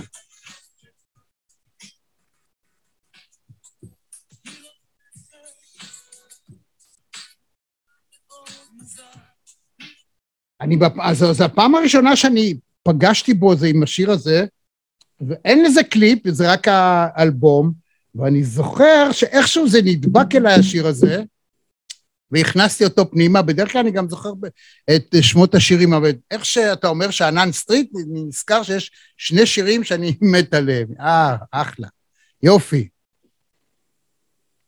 אני, 10.65 10.79
אז 11.03 11.19
זו 11.19 11.45
הפעם 11.45 11.75
הראשונה 11.75 12.17
שאני 12.17 12.55
פגשתי 12.83 13.35
בו 13.35 13.57
זה 13.57 13.67
עם 13.67 13.83
השיר 13.83 14.11
הזה, 14.11 14.45
ואין 15.21 15.65
לזה 15.65 15.83
קליפ, 15.83 16.29
זה 16.29 16.53
רק 16.53 16.69
האלבום, 16.69 17.73
ואני 18.15 18.45
זוכר 18.45 19.13
שאיכשהו 19.13 19.69
זה 19.69 19.79
נדבק 19.85 20.35
אליי 20.35 20.55
השיר 20.55 20.87
הזה, 20.87 21.23
והכנסתי 22.31 22.85
אותו 22.85 23.11
פנימה, 23.11 23.43
בדרך 23.43 23.73
כלל 23.73 23.81
אני 23.81 23.91
גם 23.91 24.09
זוכר 24.09 24.33
את 24.97 25.15
שמות 25.21 25.55
השירים, 25.55 25.95
אבל 25.95 26.11
איך 26.31 26.45
שאתה 26.45 26.89
אומר 26.89 27.11
שענן 27.11 27.53
סטריט, 27.53 27.91
אני 27.97 28.25
נזכר 28.25 28.63
שיש 28.63 28.91
שני 29.17 29.47
שירים 29.47 29.85
שאני 29.85 30.15
מת 30.33 30.55
עליהם. 30.55 30.89
אה, 31.01 31.37
אחלה. 31.51 31.89
יופי. 32.43 32.89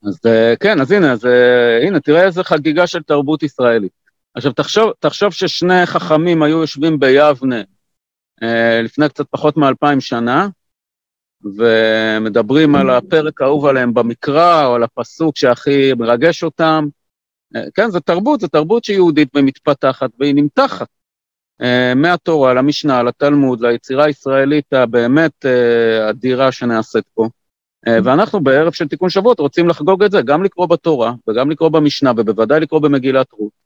אז 0.05 0.19
אה, 0.27 0.55
כן, 0.61 0.81
אז 0.81 0.91
הנה, 0.91 1.13
אז 1.13 1.27
אה, 1.27 1.87
הנה, 1.87 2.01
תראה 2.01 2.27
איזה 2.27 2.45
חגיגה 2.45 2.87
של 2.87 3.03
תרבות 3.03 3.43
ישראלית. 3.43 4.06
עכשיו, 4.37 4.53
תחשוב, 4.53 4.93
תחשוב 4.99 5.33
ששני 5.33 5.87
חכמים 5.87 6.43
היו 6.43 6.61
יושבים 6.61 7.01
ביבנה 7.01 7.63
אה, 8.43 8.83
לפני 8.83 9.09
קצת 9.09 9.27
פחות 9.31 9.57
מאלפיים 9.57 10.01
שנה, 10.01 10.49
ומדברים 11.59 12.75
על 12.75 12.91
הפרק 12.91 13.41
האהוב 13.43 13.67
עליהם 13.67 13.95
במקרא, 13.95 14.67
או 14.67 14.75
על 14.75 14.83
הפסוק 14.83 15.37
שהכי 15.37 15.93
מרגש 15.95 16.45
אותם. 16.45 16.87
אה, 17.57 17.63
כן, 17.75 17.91
זו 17.91 18.01
תרבות, 18.01 18.41
זו 18.41 18.49
תרבות 18.49 18.85
שהיא 18.85 18.97
יהודית 18.97 19.29
ומתפתחת, 19.35 20.11
והיא 20.21 20.35
נמתחת. 20.35 20.89
אה, 21.63 21.93
מהתורה 21.95 22.55
למשנה, 22.55 23.03
לתלמוד, 23.03 23.61
ליצירה 23.61 24.05
הישראלית 24.05 24.73
הבאמת 24.73 25.47
אה, 25.47 26.11
אדירה 26.11 26.53
שנעשית 26.53 27.05
פה. 27.15 27.29
אה, 27.89 27.99
ואנחנו 28.05 28.41
בערב 28.41 28.73
של 28.73 28.89
תיקון 28.89 29.11
שבועות 29.11 29.41
רוצים 29.41 29.69
לחגוג 29.69 30.03
את 30.03 30.11
זה, 30.11 30.23
גם 30.23 30.45
לקרוא 30.45 30.67
בתורה, 30.67 31.13
וגם 31.29 31.51
לקרוא 31.51 31.69
במשנה, 31.69 32.13
ובוודאי 32.17 32.61
לקרוא 32.61 32.81
במגילת 32.81 33.33
רות. 33.33 33.66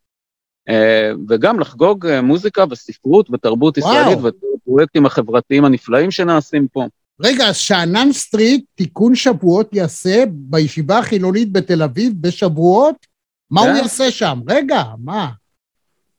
אה, 0.68 1.10
וגם 1.28 1.60
לחגוג 1.60 2.06
אה, 2.06 2.22
מוזיקה 2.22 2.64
וספרות 2.70 3.30
ותרבות 3.30 3.78
וואו. 3.78 3.92
ישראלית 3.92 4.18
והפרויקטים 4.18 5.06
החברתיים 5.06 5.64
הנפלאים 5.64 6.10
שנעשים 6.10 6.68
פה. 6.68 6.86
רגע, 7.20 7.44
אז 7.44 7.56
שאנן 7.56 8.12
סטריט, 8.12 8.64
תיקון 8.74 9.14
שבועות 9.14 9.74
יעשה 9.74 10.24
בישיבה 10.30 10.98
החילונית 10.98 11.52
בתל 11.52 11.82
אביב 11.82 12.12
בשבועות? 12.20 13.06
מה 13.50 13.60
הוא 13.60 13.70
כן. 13.70 13.76
יעשה 13.76 14.10
שם? 14.10 14.40
רגע, 14.48 14.82
מה? 14.98 15.28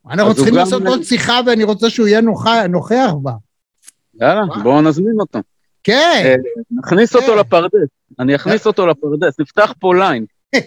אנחנו 0.10 0.36
צריכים 0.36 0.56
לעשות 0.56 0.84
עוד 0.86 1.04
שיחה 1.04 1.40
ואני 1.46 1.64
רוצה 1.64 1.90
שהוא 1.90 2.08
יהיה 2.08 2.22
נוכח, 2.22 2.64
נוכח 2.70 3.12
בה. 3.22 3.32
יאללה. 4.22 4.42
בואו 4.64 4.82
נזמין 4.82 5.16
אותו. 5.20 5.40
כן. 5.84 6.22
אה, 6.26 6.36
נכניס 6.72 7.16
אותו 7.16 7.28
כן. 7.28 7.38
לפרדס, 7.38 7.90
אני 8.20 8.36
אכניס 8.36 8.68
אותו 8.68 8.88
לפרדס, 8.88 9.40
נפתח 9.40 9.74
פה 9.80 9.96
ליין, 9.96 10.26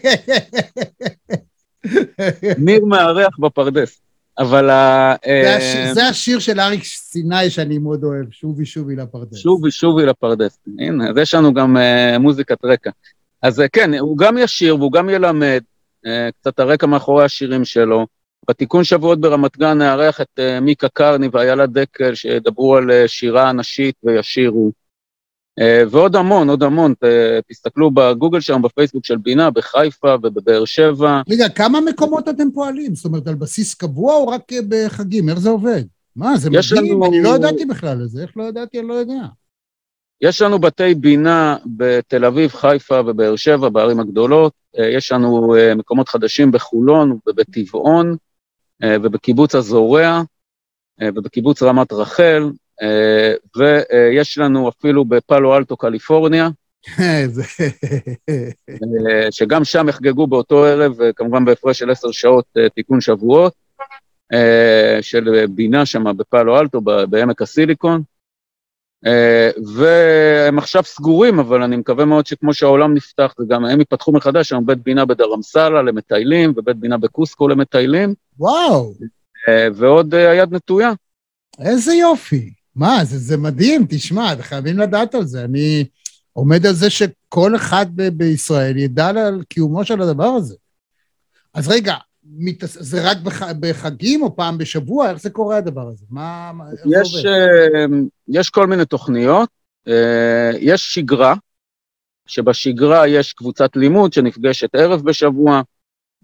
ניר 2.58 2.84
מארח 2.84 3.38
בפרדס. 3.38 4.00
אבל 4.38 4.70
ה... 4.70 5.14
זה 5.24 5.30
אה, 5.30 5.56
השיר- 5.56 5.94
זה 5.94 6.06
השיר 6.06 6.38
של 6.38 6.60
אריק 6.60 6.84
סיני 6.84 7.50
שאני 7.50 7.78
מאוד 7.78 8.04
אוהב, 8.04 8.30
שובי 8.30 8.66
שובי 8.66 8.96
לפרדס. 8.96 9.36
שובי 9.36 9.70
שובי 9.70 10.06
לפרדס. 10.06 10.58
הנה, 10.78 11.10
אז 11.10 11.16
יש 11.16 11.34
לנו 11.34 11.54
גם 11.54 11.76
אה, 11.76 12.18
מוזיקת 12.18 12.64
רקע. 12.64 12.90
אז 13.42 13.60
uh, 13.60 13.64
כן, 13.72 13.94
הוא 13.94 14.18
גם 14.18 14.38
ישיר 14.38 14.76
והוא 14.76 14.92
גם 14.92 15.08
ילמד, 15.08 15.60
uh, 16.06 16.08
קצת 16.40 16.58
הרקע 16.58 16.86
מאחורי 16.86 17.24
השירים 17.24 17.64
שלו. 17.64 18.06
בתיקון 18.48 18.84
שבועות 18.84 19.20
ברמת 19.20 19.56
גן 19.56 19.78
נארח 19.78 20.20
את 20.20 20.38
uh, 20.38 20.60
מיקה 20.60 20.88
קרני 20.88 21.28
ואיילה 21.32 21.66
דקל, 21.66 22.14
שידברו 22.14 22.76
על 22.76 22.90
uh, 22.90 23.08
שירה 23.08 23.52
נשית 23.52 23.94
וישירו. 24.04 24.72
Uh, 25.60 25.88
ועוד 25.90 26.16
המון, 26.16 26.50
עוד 26.50 26.62
המון, 26.62 26.94
תסתכלו 27.48 27.90
בגוגל 27.90 28.40
שם, 28.40 28.62
בפייסבוק 28.62 29.04
של 29.04 29.16
בינה, 29.16 29.50
בחיפה 29.50 30.14
ובבאר 30.22 30.64
שבע. 30.64 31.22
רגע, 31.30 31.48
כמה 31.48 31.80
מקומות 31.80 32.28
אתם 32.28 32.50
פועלים? 32.54 32.94
זאת 32.94 33.04
אומרת, 33.04 33.26
על 33.26 33.34
בסיס 33.34 33.74
קבוע 33.74 34.14
או 34.14 34.28
רק 34.28 34.52
אה, 34.52 34.58
בחגים? 34.68 35.28
איך 35.28 35.38
זה 35.38 35.50
עובד? 35.50 35.82
מה, 36.16 36.36
זה 36.36 36.50
מדהים, 36.50 36.84
לנו- 36.92 37.06
אני 37.06 37.22
לא 37.22 37.28
ידעתי 37.28 37.64
בכלל 37.64 38.00
על 38.00 38.06
זה. 38.06 38.22
איך 38.22 38.36
לא 38.36 38.44
ידעתי, 38.44 38.78
אני 38.80 38.88
לא 38.88 38.94
יודע. 38.94 39.22
יש 40.20 40.42
לנו 40.42 40.58
בתי 40.58 40.94
בינה 40.94 41.56
בתל 41.66 42.24
אביב, 42.24 42.50
חיפה 42.50 43.00
ובאר 43.06 43.36
שבע, 43.36 43.68
בערים 43.68 44.00
הגדולות. 44.00 44.52
אה, 44.78 44.88
יש 44.88 45.12
לנו 45.12 45.54
אה, 45.56 45.74
מקומות 45.74 46.08
חדשים 46.08 46.52
בחולון 46.52 47.18
ובטבעון 47.26 48.16
אה, 48.82 48.96
ובקיבוץ 49.02 49.54
הזורע 49.54 50.22
אה, 51.02 51.08
ובקיבוץ 51.14 51.62
רמת 51.62 51.92
רחל, 51.92 52.42
אה, 52.44 52.50
ויש 53.56 54.38
לנו 54.38 54.68
אפילו 54.68 55.04
בפאלו 55.04 55.56
אלטו, 55.56 55.76
קליפורניה, 55.76 56.48
אה, 57.00 57.26
שגם 59.30 59.64
שם 59.64 59.88
יחגגו 59.88 60.26
באותו 60.26 60.64
ערב, 60.64 61.00
אה, 61.00 61.12
כמובן 61.12 61.44
בהפרש 61.44 61.78
של 61.78 61.90
עשר 61.90 62.10
שעות 62.10 62.44
אה, 62.58 62.68
תיקון 62.68 63.00
שבועות, 63.00 63.52
אה, 64.32 64.98
של 65.00 65.46
בינה 65.46 65.86
שם 65.86 66.16
בפאלו 66.16 66.60
אלטו, 66.60 66.80
בעמק 66.80 67.42
הסיליקון. 67.42 68.02
אה, 69.06 69.50
והם 69.74 70.58
עכשיו 70.58 70.82
סגורים, 70.82 71.38
אבל 71.38 71.62
אני 71.62 71.76
מקווה 71.76 72.04
מאוד 72.04 72.26
שכמו 72.26 72.54
שהעולם 72.54 72.94
נפתח, 72.94 73.34
גם 73.48 73.64
הם 73.64 73.80
יפתחו 73.80 74.12
מחדש, 74.12 74.46
יש 74.46 74.52
לנו 74.52 74.66
בית 74.66 74.78
בינה 74.78 75.04
בדרמסלה 75.04 75.82
למטיילים, 75.82 76.52
ובית 76.56 76.76
בינה 76.76 76.98
בקוסקו 76.98 77.48
למטיילים, 77.48 78.14
וואו, 78.38 78.92
אה, 79.48 79.68
ועוד 79.74 80.14
אה, 80.14 80.30
היד 80.30 80.54
נטויה. 80.54 80.92
איזה 81.60 81.94
יופי. 81.94 82.52
מה, 82.76 83.04
זה, 83.04 83.18
זה 83.18 83.36
מדהים, 83.36 83.86
תשמע, 83.88 84.34
חייבים 84.40 84.78
לדעת 84.78 85.14
על 85.14 85.24
זה. 85.24 85.44
אני 85.44 85.84
עומד 86.32 86.66
על 86.66 86.72
זה 86.72 86.90
שכל 86.90 87.56
אחד 87.56 87.86
ב- 87.94 88.08
בישראל 88.08 88.76
ידע 88.76 89.08
על 89.08 89.42
קיומו 89.48 89.84
של 89.84 90.02
הדבר 90.02 90.24
הזה. 90.26 90.54
אז 91.54 91.68
רגע, 91.68 91.94
מתעס... 92.24 92.76
זה 92.80 93.10
רק 93.10 93.16
בח... 93.18 93.42
בחגים 93.60 94.22
או 94.22 94.36
פעם 94.36 94.58
בשבוע? 94.58 95.10
איך 95.10 95.20
זה 95.20 95.30
קורה 95.30 95.56
הדבר 95.56 95.88
הזה? 95.88 96.04
מה... 96.10 96.52
איך 96.72 96.80
יש, 96.86 97.14
עובד? 97.14 97.26
אה, 97.26 97.84
יש 98.28 98.50
כל 98.50 98.66
מיני 98.66 98.84
תוכניות, 98.84 99.48
אה, 99.88 100.50
יש 100.58 100.94
שגרה, 100.94 101.34
שבשגרה 102.26 103.08
יש 103.08 103.32
קבוצת 103.32 103.76
לימוד 103.76 104.12
שנפגשת 104.12 104.74
ערב 104.74 105.02
בשבוע, 105.02 105.62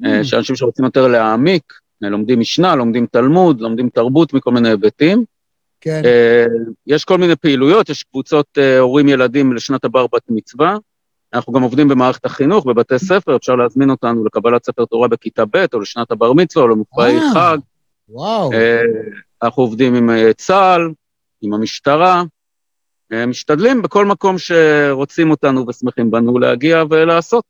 אה, 0.05 0.21
Mm. 0.21 0.25
שאנשים 0.25 0.57
שרוצים 0.57 0.85
יותר 0.85 1.09
להעמיק, 1.09 1.73
לומדים 2.01 2.41
משנה, 2.41 2.75
לומדים 2.75 3.07
תלמוד, 3.07 3.61
לומדים 3.61 3.89
תרבות 3.89 4.35
מכל 4.35 4.53
מיני 4.53 4.69
היבטים. 4.69 5.25
כן. 5.81 6.03
אה, 6.05 6.45
יש 6.87 7.05
כל 7.05 7.19
מיני 7.19 7.37
פעילויות, 7.37 7.89
יש 7.89 8.03
קבוצות 8.03 8.47
אה, 8.59 8.79
הורים 8.79 9.09
ילדים 9.09 9.53
לשנת 9.53 9.85
הבר 9.85 10.07
בת 10.13 10.23
מצווה. 10.29 10.77
אנחנו 11.35 11.53
גם 11.53 11.63
עובדים 11.63 11.89
במערכת 11.89 12.25
החינוך, 12.25 12.67
בבתי 12.67 12.99
ספר, 12.99 13.37
אפשר 13.37 13.55
להזמין 13.55 13.91
אותנו 13.91 14.25
לקבלת 14.25 14.67
ספר 14.67 14.85
תורה 14.85 15.09
בכיתה 15.09 15.45
ב', 15.45 15.65
או 15.75 15.81
לשנת 15.81 16.11
הבר 16.11 16.33
מצווה, 16.33 16.65
או 16.65 16.69
למופעי 16.69 17.17
אה. 17.17 17.31
חג. 17.35 17.59
וואו. 18.09 18.53
אה, 18.53 18.83
אנחנו 19.43 19.63
עובדים 19.63 19.95
עם 19.95 20.11
אה, 20.11 20.33
צה"ל, 20.33 20.93
עם 21.43 21.55
המשטרה, 21.55 22.23
אה, 23.13 23.27
משתדלים 23.27 23.83
בכל 23.83 24.07
מקום 24.07 24.37
שרוצים 24.39 25.31
אותנו 25.31 25.67
ושמחים 25.69 26.11
בנו 26.11 26.39
להגיע 26.39 26.85
ולעשות. 26.91 27.45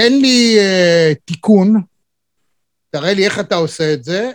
תן 0.00 0.12
לי 0.12 0.56
אה, 0.58 1.12
תיקון, 1.24 1.82
תראה 2.90 3.14
לי 3.14 3.24
איך 3.24 3.40
אתה 3.40 3.54
עושה 3.54 3.94
את 3.94 4.04
זה. 4.04 4.30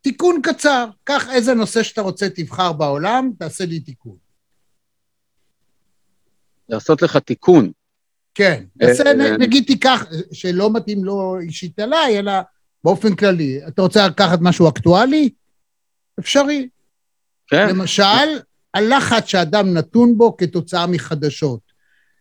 תיקון 0.00 0.40
קצר, 0.42 0.88
קח 1.04 1.28
איזה 1.32 1.54
נושא 1.54 1.82
שאתה 1.82 2.00
רוצה, 2.00 2.28
תבחר 2.28 2.72
בעולם, 2.72 3.30
תעשה 3.38 3.64
לי 3.66 3.80
תיקון. 3.80 4.16
לעשות 6.68 7.02
לך 7.02 7.16
תיקון. 7.16 7.70
כן, 8.34 8.64
אה, 8.82 8.86
תעשה, 8.86 9.02
אה. 9.06 9.12
נ- 9.14 9.42
נגיד 9.42 9.64
תיקח, 9.66 10.04
שלא 10.32 10.72
מתאים 10.72 11.04
לו 11.04 11.40
אישית 11.40 11.78
עליי, 11.78 12.18
אלא 12.18 12.32
באופן 12.84 13.14
כללי. 13.16 13.66
אתה 13.68 13.82
רוצה 13.82 14.06
לקחת 14.08 14.38
משהו 14.42 14.68
אקטואלי? 14.68 15.30
אפשרי. 16.20 16.68
כן? 17.46 17.68
למשל, 17.68 18.38
הלחץ 18.74 19.24
שאדם 19.26 19.74
נתון 19.74 20.18
בו 20.18 20.36
כתוצאה 20.36 20.86
מחדשות. 20.86 21.67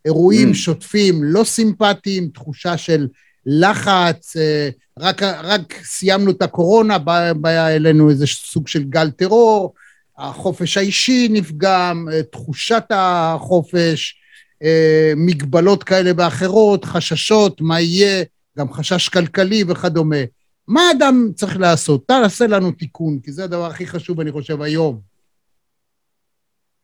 אירועים 0.07 0.51
Mm. 0.51 0.53
שוטפים 0.53 1.23
לא 1.23 1.43
סימפטיים, 1.43 2.29
תחושה 2.33 2.77
של 2.77 3.07
לחץ, 3.45 4.35
אה, 4.37 4.69
רק, 4.99 5.23
רק 5.23 5.73
סיימנו 5.83 6.31
את 6.31 6.41
הקורונה, 6.41 6.97
בא, 6.97 7.33
בא 7.33 7.67
אלינו 7.67 8.09
איזה 8.09 8.27
סוג 8.27 8.67
של 8.67 8.83
גל 8.83 9.09
טרור, 9.09 9.73
החופש 10.17 10.77
האישי 10.77 11.27
נפגם, 11.31 12.07
אה, 12.13 12.23
תחושת 12.23 12.83
החופש, 12.89 14.15
אה, 14.63 15.13
מגבלות 15.15 15.83
כאלה 15.83 16.11
ואחרות, 16.17 16.85
חששות, 16.85 17.61
מה 17.61 17.81
יהיה, 17.81 18.23
גם 18.57 18.73
חשש 18.73 19.09
כלכלי 19.09 19.63
וכדומה. 19.67 20.23
מה 20.67 20.81
אדם 20.97 21.29
צריך 21.35 21.57
לעשות? 21.59 22.07
תעשה 22.07 22.47
לנו 22.47 22.71
תיקון, 22.71 23.19
כי 23.23 23.31
זה 23.31 23.43
הדבר 23.43 23.65
הכי 23.65 23.87
חשוב, 23.87 24.19
אני 24.19 24.31
חושב, 24.31 24.61
היום. 24.61 25.16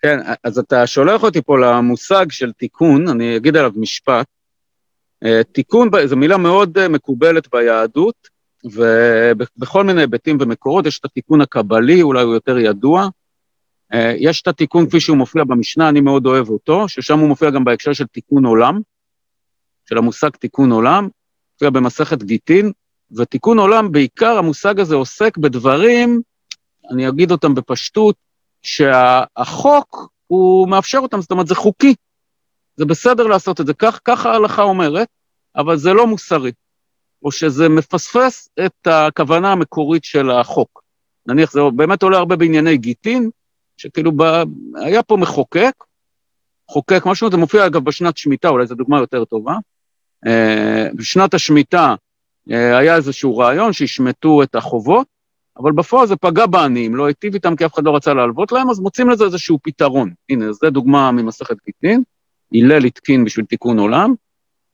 כן, 0.04 0.20
אז 0.44 0.60
אתה 0.60 0.88
שולח 0.88 1.24
אותי 1.24 1.42
פה 1.42 1.60
למושג 1.60 2.32
של 2.32 2.52
תיקון, 2.52 3.08
אני 3.08 3.38
אגיד 3.38 3.58
עליו 3.58 3.72
משפט. 3.76 4.26
אה, 5.24 5.44
תיקון 5.52 5.90
זו 6.06 6.18
מילה 6.18 6.38
מאוד 6.38 6.78
אה, 6.78 6.88
מקובלת 6.88 7.48
ביהדות, 7.52 8.28
ובכל 8.64 9.84
מיני 9.84 10.02
היבטים 10.02 10.38
ומקורות, 10.42 10.86
יש 10.86 11.00
את 11.00 11.06
התיקון 11.06 11.42
הקבלי, 11.42 12.02
אולי 12.02 12.24
הוא 12.24 12.34
יותר 12.34 12.58
ידוע. 12.58 13.08
אה, 13.94 14.14
יש 14.18 14.42
את 14.42 14.48
התיקון 14.48 14.88
כפי 14.88 15.00
שהוא 15.00 15.18
מופיע 15.18 15.44
במשנה, 15.44 15.90
אני 15.90 16.02
מאוד 16.02 16.26
אוהב 16.26 16.50
אותו, 16.50 16.88
ששם 16.88 17.20
הוא 17.20 17.28
מופיע 17.28 17.50
גם 17.50 17.64
בהקשר 17.64 17.94
של 17.94 18.08
תיקון 18.08 18.46
עולם, 18.46 18.80
של 19.90 19.98
המושג 19.98 20.30
תיקון 20.30 20.72
עולם, 20.72 21.08
מופיע 21.54 21.70
במסכת 21.70 22.24
גיטין, 22.24 22.72
ותיקון 23.18 23.60
עולם, 23.60 23.92
בעיקר 23.92 24.38
המושג 24.38 24.80
הזה 24.80 24.96
עוסק 24.96 25.38
בדברים, 25.38 26.22
אני 26.92 27.10
אגיד 27.10 27.32
אותם 27.32 27.56
בפשטות, 27.56 28.16
שהחוק 28.64 30.10
הוא 30.28 30.68
מאפשר 30.70 30.98
אותם, 30.98 31.22
זאת 31.22 31.32
אומרת, 31.32 31.48
זה 31.48 31.56
חוקי. 31.56 31.96
זה 32.76 32.86
בסדר 32.86 33.28
לעשות 33.28 33.62
את 33.62 33.68
זה, 33.68 33.74
כך, 33.74 34.00
ככה 34.06 34.32
ההלכה 34.32 34.62
אומרת, 34.64 35.08
אבל 35.56 35.78
זה 35.78 35.94
לא 35.94 36.08
מוסרי. 36.08 36.52
או 37.24 37.32
שזה 37.32 37.70
מפספס 37.70 38.50
את 38.66 38.88
הכוונה 38.88 39.52
המקורית 39.52 40.04
של 40.04 40.32
החוק. 40.32 40.84
נניח, 41.26 41.52
זה 41.52 41.60
באמת 41.76 42.04
עולה 42.04 42.18
הרבה 42.18 42.36
בענייני 42.36 42.78
גיטין, 42.78 43.30
שכאילו 43.78 44.12
ב... 44.12 44.24
היה 44.76 45.04
פה 45.04 45.18
מחוקק, 45.18 45.74
חוקק 46.70 47.04
משהו, 47.06 47.32
זה 47.32 47.38
מופיע 47.38 47.66
אגב 47.66 47.84
בשנת 47.84 48.18
שמיטה, 48.18 48.50
אולי 48.50 48.68
זו 48.68 48.76
דוגמה 48.76 49.00
יותר 49.00 49.26
טובה. 49.26 49.54
אה, 50.28 50.88
בשנת 50.96 51.34
השמיטה 51.34 51.96
אה, 52.52 52.78
היה 52.78 52.96
איזשהו 52.96 53.38
רעיון 53.38 53.74
שישמטו 53.74 54.44
את 54.44 54.56
החובות, 54.56 55.08
אבל 55.58 55.72
בפועל 55.72 56.08
זה 56.08 56.16
פגע 56.16 56.46
בעניים, 56.46 56.96
לא 56.96 57.06
היטיב 57.06 57.34
איתם 57.34 57.56
כי 57.56 57.66
אף 57.66 57.74
אחד 57.74 57.84
לא 57.84 57.96
רצה 57.96 58.14
להלוות 58.14 58.52
להם, 58.52 58.70
אז 58.70 58.80
מוצאים 58.80 59.10
לזה 59.10 59.24
איזשהו 59.24 59.60
פתרון. 59.64 60.14
הנה, 60.30 60.52
זו 60.52 60.70
דוגמה 60.70 61.12
ממסכת 61.12 61.56
גיטין, 61.66 62.04
הלל 62.54 62.86
התקין 62.86 63.26
בשביל 63.26 63.46
תיקון 63.46 63.80
עולם, 63.80 64.14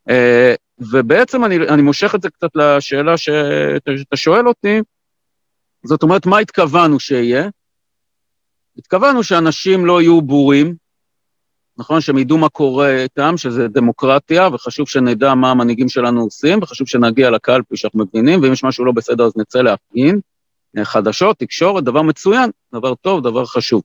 אה, 0.10 0.54
ובעצם 0.80 1.46
אני, 1.46 1.56
אני 1.56 1.82
מושך 1.82 2.16
את 2.16 2.22
זה 2.22 2.30
קצת 2.30 2.50
לשאלה 2.56 3.18
שאתה 3.18 4.16
שואל 4.16 4.48
אותי, 4.48 4.80
זאת 5.84 6.04
אומרת, 6.04 6.26
מה 6.26 6.38
התכוונו 6.38 7.00
שיהיה? 7.00 7.50
התכוונו 8.78 9.24
שאנשים 9.24 9.86
לא 9.86 10.02
יהיו 10.02 10.22
בורים, 10.22 10.76
נכון? 11.78 12.02
שהם 12.02 12.18
ידעו 12.18 12.38
מה 12.38 12.50
קורה 12.50 13.02
איתם, 13.04 13.34
שזה 13.38 13.68
דמוקרטיה, 13.68 14.48
וחשוב 14.54 14.90
שנדע 14.90 15.36
מה 15.36 15.52
המנהיגים 15.52 15.90
שלנו 15.90 16.22
עושים, 16.22 16.60
וחשוב 16.62 16.88
שנגיע 16.88 17.30
לקלפי 17.30 17.78
שאנחנו 17.78 18.06
מבינים, 18.06 18.42
ואם 18.42 18.54
יש 18.54 18.64
משהו 18.64 18.86
לא 18.86 18.92
בסדר 18.92 19.26
אז 19.26 19.32
נצא 19.38 19.62
להפגין. 19.62 20.20
אה, 20.78 20.86
חדשות, 20.86 21.38
תקשורת, 21.38 21.84
דבר 21.84 22.02
מצוין, 22.02 22.50
דבר 22.74 22.96
טוב, 22.96 23.24
דבר 23.24 23.46
חשוב. 23.46 23.82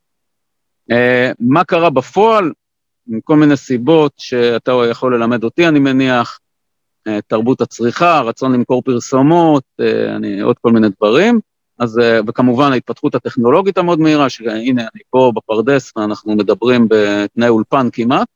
אה, 0.91 1.33
מה 1.41 1.65
קרה 1.65 1.91
בפועל? 1.91 2.53
מכל 3.07 3.37
מיני 3.37 3.57
סיבות 3.57 4.13
שאתה 4.19 4.73
יכול 4.91 5.17
ללמד 5.17 5.45
אותי, 5.45 5.69
אני 5.69 5.79
מניח, 5.79 6.39
אה, 7.07 7.19
תרבות 7.27 7.61
הצריכה, 7.61 8.21
רצון 8.21 8.53
למכור 8.53 8.83
פרסומות, 8.83 9.65
אני, 10.17 10.41
עוד 10.41 10.59
כל 10.59 10.73
מיני 10.73 10.89
דברים. 10.89 11.41
אז, 11.79 12.01
וכמובן 12.27 12.73
ההתפתחות 12.73 13.15
הטכנולוגית 13.15 13.79
המאוד 13.79 14.01
מהירה, 14.01 14.29
שהנה 14.29 14.83
אני 14.83 15.01
פה 15.11 15.33
בפרדס 15.35 15.93
ואנחנו 15.97 16.37
מדברים 16.37 16.87
בתנאי 16.91 17.49
אולפן 17.49 17.89
כמעט, 17.93 18.29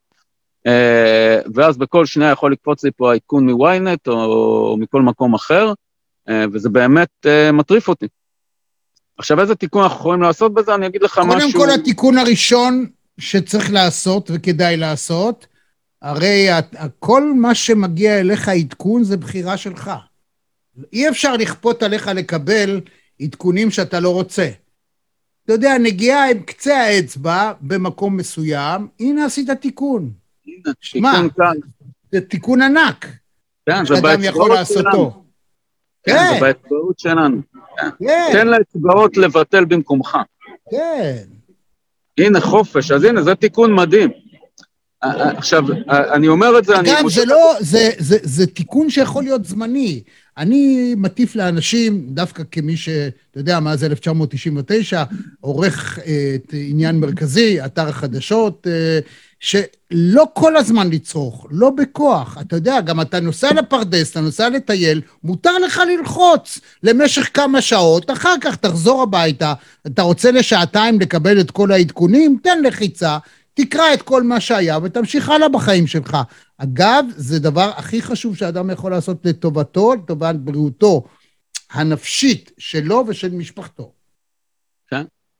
ואז 1.55 1.77
בכל 1.77 2.07
שנייה 2.07 2.31
יכול 2.31 2.53
לקפוץ 2.53 2.85
לי 2.85 2.91
פה 2.97 3.13
העדכון 3.13 3.51
מ-ynet 3.51 4.09
או, 4.11 4.77
מכל 4.79 5.03
מקום 5.03 5.35
אחר, 5.35 5.73
וזה 6.53 6.69
באמת 6.69 7.27
מטריף 7.53 7.89
אותי. 7.89 8.07
עכשיו, 9.19 9.41
איזה 9.41 9.55
תיקון 9.55 9.83
אנחנו 9.83 9.97
יכולים 9.99 10.23
לעשות 10.23 10.55
בזה? 10.55 10.75
אני 10.75 10.87
אגיד 10.87 11.03
לך 11.03 11.15
קודם 11.15 11.29
משהו... 11.29 11.61
כל, 11.61 11.71
התיקון 11.71 12.19
הראשון 12.19 12.87
שצריך 13.19 13.73
לעשות 13.73 14.31
וכדאי 14.35 14.77
לעשות, 14.77 15.47
הרי 16.03 16.49
כל 16.99 17.33
מה 17.33 17.55
שמגיע 17.55 18.21
אליך 18.21 18.49
עדכון 18.49 19.05
זה 19.05 19.17
בחירה 19.17 19.57
שלך. 19.57 19.91
אי 20.93 21.09
אפשר 21.09 21.33
לכפות 21.33 21.83
עליך 21.83 22.07
לקבל 22.07 22.81
עדכונים 23.23 23.71
שאתה 23.71 24.01
לא 24.01 24.13
רוצה. 24.13 24.49
אתה 25.45 25.53
יודע, 25.53 25.79
נגיעה 25.79 26.31
עם 26.31 26.43
קצה 26.43 26.77
האצבע 26.77 27.53
במקום 27.61 28.17
מסוים, 28.17 28.89
הנה 29.01 29.25
עשית 29.25 29.51
תיקון. 29.51 30.11
הנה, 30.47 30.75
תיקון 30.93 31.31
כאן. 31.37 31.57
זה 32.13 32.21
תיקון 32.21 32.63
ענק, 32.63 33.07
כן, 33.67 33.85
זה 33.85 33.97
שאדם 33.97 34.25
יכול 34.25 34.49
באצבעות 34.49 34.67
שלנו. 34.69 34.85
לעשותו. 34.85 35.25
כן, 36.03 36.13
כן. 36.13 36.35
זה 36.35 36.41
באצבעות 36.41 36.99
שלנו. 36.99 37.41
כן, 37.99 38.29
תן 38.33 38.49
לאצבעות 38.49 39.17
לבטל 39.17 39.65
במקומך. 39.65 40.19
כן. 40.71 41.17
הנה 42.19 42.41
חופש, 42.41 42.91
אז 42.91 43.05
הנה, 43.05 43.23
זה 43.23 43.35
תיקון 43.35 43.75
מדהים. 43.75 44.11
אה, 45.05 45.11
אה, 45.11 45.31
עכשיו, 45.31 45.65
אה, 45.91 46.15
אני 46.15 46.29
אומר 46.29 46.59
את 46.59 46.65
זה, 46.65 46.79
אני 46.79 47.01
אגב. 47.01 47.09
זה 47.09 47.25
לא, 47.25 47.55
זה, 47.61 47.91
זה, 47.99 48.19
זה 48.23 48.47
תיקון 48.47 48.91
שיכול 48.91 49.25
להיות 49.25 49.45
זמני. 49.45 50.03
אני 50.39 50.95
מטיף 50.97 51.37
לאנשים, 51.37 52.07
דווקא 52.09 52.43
כמי 52.51 52.77
ש... 52.77 52.89
אתה 53.31 53.41
יודע, 53.41 53.61
מאז 53.61 53.85
1999, 53.85 55.05
עורך 55.41 55.99
את 55.99 56.53
עניין 56.53 57.01
מרכזי, 57.01 57.65
אתר 57.65 57.89
החדשות, 57.89 58.67
אה, 58.71 58.99
שלא 59.41 60.25
כל 60.35 60.57
הזמן 60.57 60.91
לצרוך, 60.91 61.47
לא 61.51 61.71
בכוח. 61.71 62.39
אתה 62.41 62.57
יודע, 62.57 62.81
גם 62.81 63.01
אתה 63.01 63.21
נוסע 63.21 63.55
לפרדס, 63.55 64.11
אתה 64.11 64.21
נוסע 64.21 64.49
לטייל, 64.49 65.01
מותר 65.25 65.59
לך 65.59 65.81
ללחוץ 65.89 66.61
למשך 66.83 67.31
כמה 67.35 67.61
שעות, 67.61 68.11
אחר 68.11 68.35
כך 68.41 68.57
תחזור 68.57 69.03
הביתה, 69.03 69.55
אתה 69.87 70.03
רוצה 70.03 70.31
לשעתיים 70.31 71.01
לקבל 71.01 71.41
את 71.41 71.51
כל 71.51 71.73
העדכונים, 71.73 72.39
תן 72.43 72.63
לחיצה, 72.63 73.19
תקרא 73.55 73.95
את 73.95 74.03
כל 74.03 74.23
מה 74.23 74.41
שהיה 74.41 74.79
ותמשיך 74.83 75.29
הלאה 75.29 75.49
בחיים 75.49 75.87
שלך. 75.87 76.17
אגב, 76.59 77.05
זה 77.17 77.39
דבר 77.39 77.71
הכי 77.77 78.03
חשוב 78.03 78.37
שאדם 78.37 78.71
יכול 78.71 78.91
לעשות 78.91 79.27
לטובתו, 79.27 79.95
לטובת 79.95 80.35
בריאותו 80.35 81.05
הנפשית 81.71 82.51
שלו 82.59 83.05
ושל 83.09 83.31
משפחתו. 83.31 83.93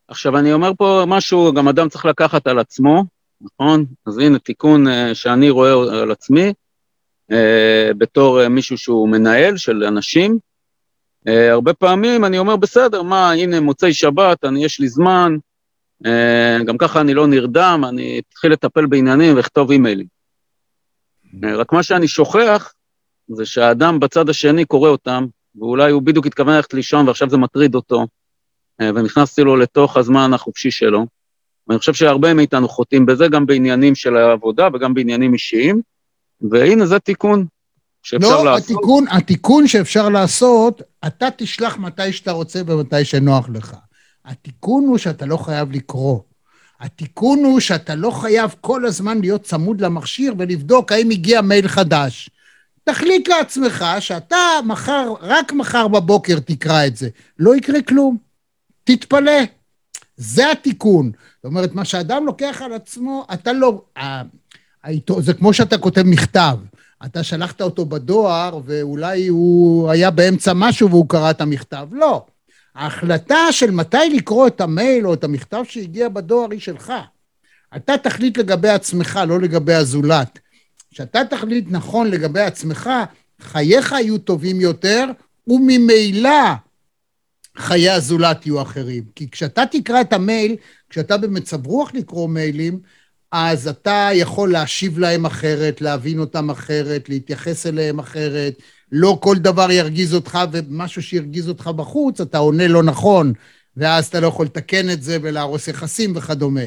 עכשיו, 0.09 0.39
אני 0.39 0.53
אומר 0.53 0.73
פה 0.79 1.05
משהו, 1.07 1.53
גם 1.53 1.69
אדם 1.69 1.89
צריך 1.89 2.05
לקחת 2.05 2.47
על 2.47 2.59
עצמו, 2.59 3.05
נכון? 3.41 3.85
אז 4.07 4.19
הנה, 4.19 4.39
תיקון 4.39 4.89
אה, 4.89 5.15
שאני 5.15 5.51
רואה 5.51 5.73
על 6.03 6.11
עצמי, 6.11 6.53
אה, 7.33 7.91
בתור 7.99 8.43
אה, 8.43 8.49
מישהו 8.49 8.79
שהוא 8.79 9.09
מנהל 9.09 9.57
של 9.57 9.85
אנשים. 9.85 10.39
אה, 11.29 11.53
הרבה 11.53 11.75
פעמים 11.75 12.25
אני 12.25 12.39
אומר, 12.39 12.57
בסדר, 12.57 13.03
מה, 13.03 13.33
הנה, 13.33 13.61
מוצאי 13.61 13.95
שבת, 13.95 14.45
אני, 14.45 14.65
יש 14.65 14.81
לי 14.81 14.89
זמן, 14.89 15.37
אה, 16.07 16.59
גם 16.65 16.79
ככה 16.79 17.01
אני 17.01 17.15
לא 17.15 17.27
נרדם, 17.27 17.83
אני 17.89 18.21
אתחיל 18.29 18.53
לטפל 18.53 18.87
בעניינים 18.87 19.37
ואכתוב 19.37 19.71
אימיילים. 19.71 20.07
אה, 21.45 21.57
רק 21.57 21.73
מה 21.73 21.83
שאני 21.83 22.09
שוכח, 22.09 22.73
זה 23.29 23.47
שהאדם 23.47 24.01
בצד 24.01 24.29
השני 24.29 24.65
קורא 24.65 24.89
אותם, 24.89 25.27
ואולי 25.57 25.93
הוא 25.93 26.03
בדיוק 26.03 26.27
התכוון 26.27 26.55
ללכת 26.55 26.75
לישון 26.75 27.09
ועכשיו 27.09 27.31
זה 27.31 27.37
מטריד 27.37 27.75
אותו, 27.75 28.07
אה, 28.81 28.91
ונכנסתי 28.95 29.43
לו 29.43 29.57
לתוך 29.57 29.97
הזמן 29.97 30.35
החופשי 30.35 30.71
שלו. 30.71 31.07
ואני 31.69 31.79
חושב 31.79 31.95
שהרבה 31.95 32.35
מאיתנו 32.35 32.69
חוטאים 32.69 33.07
בזה, 33.07 33.29
גם 33.29 33.47
בעניינים 33.47 33.95
של 33.95 34.17
העבודה 34.17 34.69
וגם 34.75 34.95
בעניינים 34.95 35.33
אישיים, 35.33 35.81
והנה 36.51 36.87
זה 36.87 36.99
תיקון 36.99 37.47
שאפשר 38.03 38.29
לא, 38.29 38.45
לעשות. 38.45 38.71
התיקון, 38.71 39.05
התיקון 39.11 39.67
שאפשר 39.67 40.09
לעשות, 40.09 40.83
אתה 41.07 41.29
תשלח 41.37 41.77
מתי 41.77 42.13
שאתה 42.13 42.33
רוצה 42.33 42.61
ומתי 42.67 43.05
שנוח 43.05 43.49
לך. 43.49 43.77
התיקון 44.25 44.85
הוא 44.85 44.99
שאתה 44.99 45.27
לא 45.27 45.37
חייב 45.37 45.73
לקרוא. 45.73 46.21
התיקון 46.81 47.45
הוא 47.45 47.61
שאתה 47.61 47.95
לא 47.95 48.11
חייב 48.11 48.55
כל 48.61 48.87
הזמן 48.87 49.21
להיות 49.21 49.43
צמוד 49.43 49.81
למכשיר 49.81 50.35
ולבדוק 50.39 50.93
האם 50.93 51.11
הגיע 51.11 51.41
מייל 51.41 51.69
חדש. 51.69 52.31
תחליט 52.85 53.29
לעצמך 53.29 53.85
שאתה 54.01 54.37
מחר, 54.65 55.15
רק 55.21 55.53
מחר 55.53 55.89
בבוקר 55.89 56.39
תקרא 56.39 56.87
את 56.87 56.97
זה. 56.97 57.09
לא 57.39 57.57
יקרה 57.57 57.83
כלום. 57.83 58.17
תתפלא. 58.85 59.58
זה 60.19 60.51
התיקון. 60.51 61.11
זאת 61.37 61.45
אומרת, 61.45 61.75
מה 61.75 61.85
שאדם 61.85 62.27
לוקח 62.27 62.63
על 62.65 62.73
עצמו, 62.73 63.27
אתה 63.33 63.53
לא... 63.53 63.83
זה 65.19 65.35
כמו 65.35 65.53
שאתה 65.53 65.79
כותב 65.79 66.03
מכתב. 66.03 66.57
אתה 67.07 67.23
שלחת 67.23 67.61
אותו 67.61 67.87
בדואר, 67.87 68.61
ואולי 68.65 69.27
הוא 69.27 69.91
היה 69.91 70.11
באמצע 70.11 70.53
משהו 70.55 70.91
והוא 70.91 71.09
קרא 71.09 71.31
את 71.31 71.41
המכתב. 71.41 71.89
לא. 71.93 72.27
ההחלטה 72.75 73.37
של 73.51 73.71
מתי 73.71 74.11
לקרוא 74.15 74.47
את 74.47 74.61
המייל 74.61 75.07
או 75.07 75.15
את 75.15 75.25
המכתב 75.25 75.63
שהגיע 75.69 76.09
בדואר 76.09 76.51
היא 76.51 76.61
שלך. 76.61 76.93
אתה 77.77 77.99
תחליט 77.99 78.39
לגבי 78.39 78.69
עצמך, 78.69 79.21
לא 79.29 79.41
לגבי 79.41 79.75
הזולת. 79.75 80.39
כשאתה 80.91 81.25
תחליט 81.31 81.65
נכון 81.71 82.11
לגבי 82.11 82.41
עצמך, 82.41 82.91
חייך 83.41 83.93
יהיו 83.93 84.19
טובים 84.19 84.61
יותר, 84.61 85.05
וממילא 85.47 86.53
חיי 87.59 87.91
הזולת 87.91 88.47
יהיו 88.47 88.63
אחרים. 88.63 89.05
כי 89.15 89.31
כשאתה 89.31 89.63
תקרא 89.71 90.01
את 90.01 90.13
המייל, 90.13 90.57
כשאתה 90.91 91.17
במצב 91.17 91.67
רוח 91.67 91.91
לקרוא 91.95 92.29
מיילים, 92.29 92.81
אז 93.33 93.69
אתה 93.69 94.09
יכול 94.13 94.53
להשיב 94.53 94.99
להם 94.99 95.27
אחרת, 95.27 95.81
להבין 95.81 96.19
אותם 96.19 96.51
אחרת, 96.51 97.09
להתייחס 97.09 97.67
אליהם 97.67 97.99
אחרת. 97.99 98.55
לא 98.93 99.19
כל 99.23 99.37
דבר 99.37 99.71
ירגיז 99.71 100.15
אותך, 100.15 100.39
ומשהו 100.53 101.03
שירגיז 101.03 101.49
אותך 101.49 101.67
בחוץ, 101.67 102.21
אתה 102.21 102.39
עונה 102.39 102.69
לא 102.69 102.83
נכון, 102.83 103.33
ואז 103.77 104.07
אתה 104.07 104.21
לא 104.21 104.27
יכול 104.27 104.47
לתקן 104.47 104.91
את 104.91 105.03
זה 105.03 105.19
ולהרוס 105.23 105.69
יחסים 105.69 106.13
וכדומה. 106.17 106.61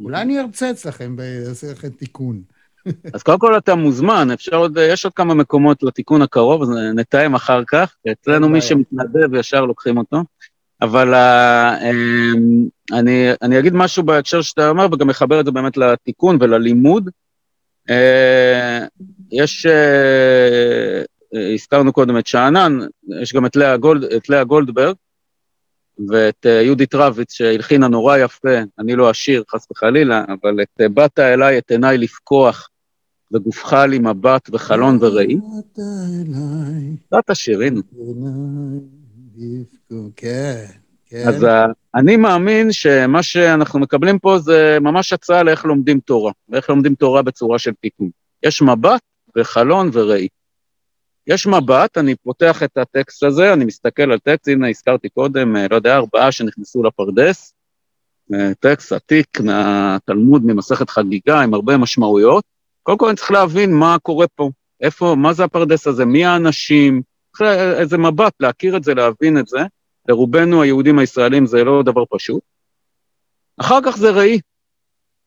אולי 0.00 0.22
אני 0.22 0.40
ארצה 0.40 0.70
אצלכם 0.70 1.14
ואעשה 1.18 1.72
לכם 1.72 1.88
תיקון. 1.88 2.42
אז 3.14 3.22
קודם 3.22 3.38
כל 3.38 3.56
אתה 3.56 3.74
מוזמן, 3.74 4.30
אפשר 4.30 4.56
עוד, 4.56 4.78
יש 4.80 5.04
עוד 5.04 5.14
כמה 5.14 5.34
מקומות 5.34 5.82
לתיקון 5.82 6.22
הקרוב, 6.22 6.62
אז 6.62 6.68
נתאם 6.94 7.34
אחר 7.34 7.62
כך. 7.66 7.94
אצלנו 8.12 8.48
מי. 8.48 8.60
שמתנדב 8.60 9.34
ישר 9.34 9.64
לוקחים 9.64 9.98
אותו. 9.98 10.22
אבל 10.82 11.14
אה, 11.14 11.90
אמ, 11.90 12.66
אני, 12.92 13.28
אני 13.42 13.58
אגיד 13.58 13.74
משהו 13.74 14.02
בהקשר 14.02 14.42
שאתה 14.42 14.68
אומר, 14.68 14.86
וגם 14.92 15.06
מחבר 15.06 15.40
את 15.40 15.44
זה 15.44 15.50
באמת 15.50 15.76
לתיקון 15.76 16.36
וללימוד. 16.40 17.10
אה, 17.90 18.86
יש, 19.32 19.66
אה, 19.66 21.02
הזכרנו 21.54 21.92
קודם 21.92 22.18
את 22.18 22.26
שאנן, 22.26 22.78
יש 23.22 23.34
גם 23.34 23.46
את 23.46 23.56
לאה, 23.56 23.76
גולד, 23.76 24.04
את 24.04 24.28
לאה 24.28 24.44
גולדברג, 24.44 24.94
ואת 26.08 26.46
אה, 26.46 26.62
יהודית 26.62 26.94
רביץ 26.94 27.32
שהלחינה 27.32 27.88
נורא 27.88 28.16
יפה, 28.16 28.58
אני 28.78 28.96
לא 28.96 29.10
אשיר, 29.10 29.44
חס 29.50 29.66
וחלילה, 29.70 30.24
אבל 30.28 30.62
את 30.62 30.80
אה, 30.80 30.88
באת 30.88 31.18
אליי 31.18 31.58
את 31.58 31.70
עיניי 31.70 31.98
לפקוח, 31.98 32.68
וגופך 33.32 33.72
לי 33.72 33.98
מבט 33.98 34.50
וחלון 34.52 34.98
וראי. 35.00 35.36
באת 35.36 35.78
אליי. 35.78 36.96
עיניי 37.98 38.80
יבכו. 39.36 40.10
כן, 40.16 40.64
כן. 41.06 41.28
אז 41.28 41.44
אה, 41.44 41.66
אני 41.94 42.16
מאמין 42.16 42.72
שמה 42.72 43.22
שאנחנו 43.22 43.78
מקבלים 43.78 44.18
פה 44.18 44.38
זה 44.38 44.78
ממש 44.80 45.12
הצעה 45.12 45.42
לאיך 45.42 45.64
לומדים 45.64 46.00
תורה, 46.00 46.32
ואיך 46.48 46.70
לומדים 46.70 46.94
תורה 46.94 47.22
בצורה 47.22 47.58
של 47.58 47.72
תיקון. 47.80 48.10
יש 48.42 48.62
מבט 48.62 49.00
וחלון 49.36 49.90
וראי. 49.92 50.28
יש 51.30 51.46
מבט, 51.46 51.98
אני 51.98 52.14
פותח 52.14 52.62
את 52.62 52.78
הטקסט 52.78 53.22
הזה, 53.22 53.52
אני 53.52 53.64
מסתכל 53.64 54.12
על 54.12 54.18
טקסט, 54.18 54.48
הנה 54.48 54.68
הזכרתי 54.68 55.08
קודם, 55.08 55.56
אה, 55.56 55.66
לא 55.70 55.76
יודע, 55.76 55.96
ארבעה 55.96 56.32
שנכנסו 56.32 56.82
לפרדס, 56.82 57.54
אה, 58.34 58.54
טקסט 58.60 58.92
עתיק 58.92 59.40
מהתלמוד, 59.40 60.42
ממסכת 60.44 60.90
חגיגה, 60.90 61.40
עם 61.40 61.54
הרבה 61.54 61.76
משמעויות. 61.76 62.44
קודם 62.82 62.98
כל 62.98 63.08
אני 63.08 63.16
צריך 63.16 63.30
להבין 63.30 63.74
מה 63.74 63.96
קורה 64.02 64.26
פה, 64.34 64.50
איפה, 64.80 65.14
מה 65.18 65.32
זה 65.32 65.44
הפרדס 65.44 65.86
הזה, 65.86 66.04
מי 66.04 66.24
האנשים, 66.24 67.02
צריך 67.36 67.50
איזה 67.78 67.98
מבט, 67.98 68.32
להכיר 68.40 68.76
את 68.76 68.84
זה, 68.84 68.94
להבין 68.94 69.38
את 69.38 69.46
זה. 69.46 69.58
לרובנו 70.08 70.62
היהודים 70.62 70.98
הישראלים 70.98 71.46
זה 71.46 71.64
לא 71.64 71.82
דבר 71.82 72.04
פשוט. 72.10 72.42
אחר 73.60 73.78
כך 73.84 73.96
זה 73.96 74.10
ראי. 74.10 74.40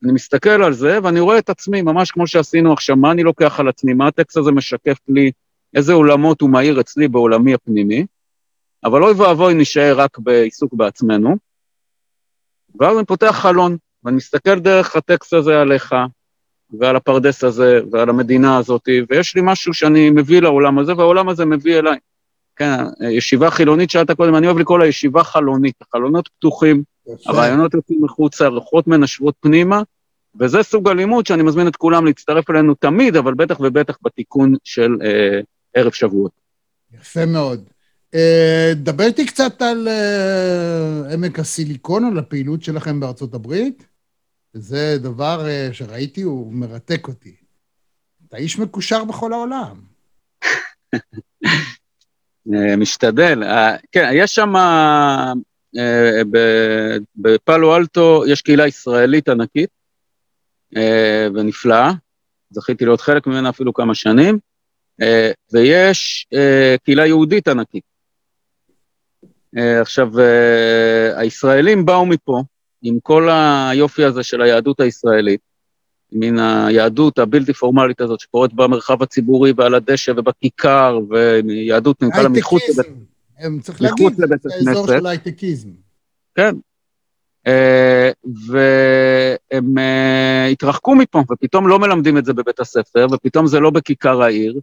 אני 0.03 0.11
מסתכל 0.11 0.63
על 0.63 0.73
זה 0.73 0.99
ואני 1.03 1.19
רואה 1.19 1.37
את 1.37 1.49
עצמי, 1.49 1.81
ממש 1.81 2.11
כמו 2.11 2.27
שעשינו 2.27 2.73
עכשיו, 2.73 2.95
מה 2.95 3.11
אני 3.11 3.23
לוקח 3.23 3.59
על 3.59 3.67
עצמי, 3.67 3.93
מה 3.93 4.07
הטקסט 4.07 4.37
הזה 4.37 4.51
משקף 4.51 4.97
לי, 5.07 5.31
איזה 5.75 5.93
עולמות 5.93 6.41
הוא 6.41 6.49
מאיר 6.49 6.81
אצלי 6.81 7.07
בעולמי 7.07 7.53
הפנימי, 7.53 8.05
אבל 8.85 9.03
אוי 9.03 9.13
ואבוי 9.13 9.53
נשאר 9.53 9.93
רק 9.97 10.19
בעיסוק 10.19 10.73
בעצמנו. 10.73 11.37
ואז 12.79 12.97
אני 12.97 13.05
פותח 13.05 13.31
חלון, 13.41 13.77
ואני 14.03 14.17
מסתכל 14.17 14.59
דרך 14.59 14.95
הטקסט 14.95 15.33
הזה 15.33 15.61
עליך, 15.61 15.95
ועל 16.79 16.95
הפרדס 16.95 17.43
הזה, 17.43 17.79
ועל 17.91 18.09
המדינה 18.09 18.57
הזאת, 18.57 18.89
ויש 19.09 19.35
לי 19.35 19.41
משהו 19.45 19.73
שאני 19.73 20.09
מביא 20.09 20.41
לעולם 20.41 20.79
הזה, 20.79 20.97
והעולם 20.97 21.29
הזה 21.29 21.45
מביא 21.45 21.79
אליי. 21.79 21.97
כן, 22.55 22.77
ישיבה 23.11 23.51
חילונית 23.51 23.89
שאלת 23.89 24.11
קודם, 24.11 24.35
אני 24.35 24.47
אוהב 24.47 24.57
לקרוא 24.57 24.79
לה 24.79 24.87
ישיבה 24.87 25.23
חלונית, 25.23 25.75
החלונות 25.81 26.27
פתוחים. 26.27 26.83
הרעיונות 27.25 27.73
יוצאים 27.73 28.03
מחוצה, 28.03 28.45
הרוחות 28.45 28.87
מנשבות 28.87 29.35
פנימה, 29.39 29.81
וזה 30.39 30.63
סוג 30.63 30.89
הלימוד 30.89 31.25
שאני 31.25 31.43
מזמין 31.43 31.67
את 31.67 31.75
כולם 31.75 32.05
להצטרף 32.05 32.49
אלינו 32.49 32.75
תמיד, 32.75 33.15
אבל 33.15 33.33
בטח 33.33 33.59
ובטח 33.59 33.97
בתיקון 34.01 34.55
של 34.63 34.97
אה, 35.03 35.39
ערב 35.73 35.91
שבועות. 35.91 36.31
יפה 36.93 37.25
מאוד. 37.25 37.69
אה, 38.13 38.71
דבר 38.75 39.03
איתי 39.03 39.25
קצת 39.25 39.61
על 39.61 39.87
אה, 39.87 41.13
עמק 41.13 41.39
הסיליקון, 41.39 42.05
על 42.05 42.19
הפעילות 42.19 42.63
שלכם 42.63 42.99
בארצות 42.99 43.33
הברית. 43.33 43.85
זה 44.53 44.97
דבר 44.99 45.47
אה, 45.47 45.69
שראיתי, 45.71 46.21
הוא 46.21 46.53
מרתק 46.53 47.07
אותי. 47.07 47.35
אתה 48.27 48.37
איש 48.37 48.59
מקושר 48.59 49.03
בכל 49.03 49.33
העולם. 49.33 49.81
משתדל. 52.77 53.43
כן, 53.91 54.09
יש 54.13 54.35
שם, 54.35 54.53
בפאלו 57.15 57.75
אלטו 57.75 58.23
יש 58.27 58.41
קהילה 58.41 58.67
ישראלית 58.67 59.29
ענקית 59.29 59.69
אה, 60.77 61.27
ונפלאה, 61.35 61.91
זכיתי 62.49 62.85
להיות 62.85 63.01
חלק 63.01 63.27
ממנה 63.27 63.49
אפילו 63.49 63.73
כמה 63.73 63.95
שנים, 63.95 64.39
ויש 65.51 66.27
אה, 66.33 66.75
קהילה 66.83 67.05
יהודית 67.05 67.47
ענקית. 67.47 67.83
אה, 69.57 69.81
עכשיו, 69.81 70.19
אה, 70.19 71.19
הישראלים 71.19 71.85
באו 71.85 72.05
מפה 72.05 72.41
עם 72.81 72.99
כל 73.03 73.29
היופי 73.31 74.03
הזה 74.03 74.23
של 74.23 74.41
היהדות 74.41 74.79
הישראלית, 74.79 75.39
מן 76.11 76.39
היהדות 76.39 77.19
הבלתי 77.19 77.53
פורמלית 77.53 78.01
הזאת 78.01 78.19
שקורית 78.19 78.53
במרחב 78.53 79.03
הציבורי 79.03 79.53
ועל 79.57 79.75
הדשא 79.75 80.11
ובכיכר, 80.17 80.99
ויהדות 81.09 82.01
נקרא 82.03 82.21
לה 82.21 82.29
מחוץ 82.29 82.61
לבית... 82.69 82.91
הם 83.37 83.59
צריך 83.59 83.81
להגיד, 83.81 84.13
זה 84.13 84.23
האזור 84.67 84.83
הכנסת. 84.83 84.99
של 84.99 85.05
הייטקיזם. 85.07 85.69
כן. 86.35 86.55
אה, 87.47 88.11
והם 88.25 89.77
אה, 89.77 90.47
התרחקו 90.51 90.95
מפה, 90.95 91.23
ופתאום 91.31 91.67
לא 91.67 91.79
מלמדים 91.79 92.17
את 92.17 92.25
זה 92.25 92.33
בבית 92.33 92.59
הספר, 92.59 93.07
ופתאום 93.11 93.47
זה 93.47 93.59
לא 93.59 93.69
בכיכר 93.69 94.21
העיר. 94.21 94.59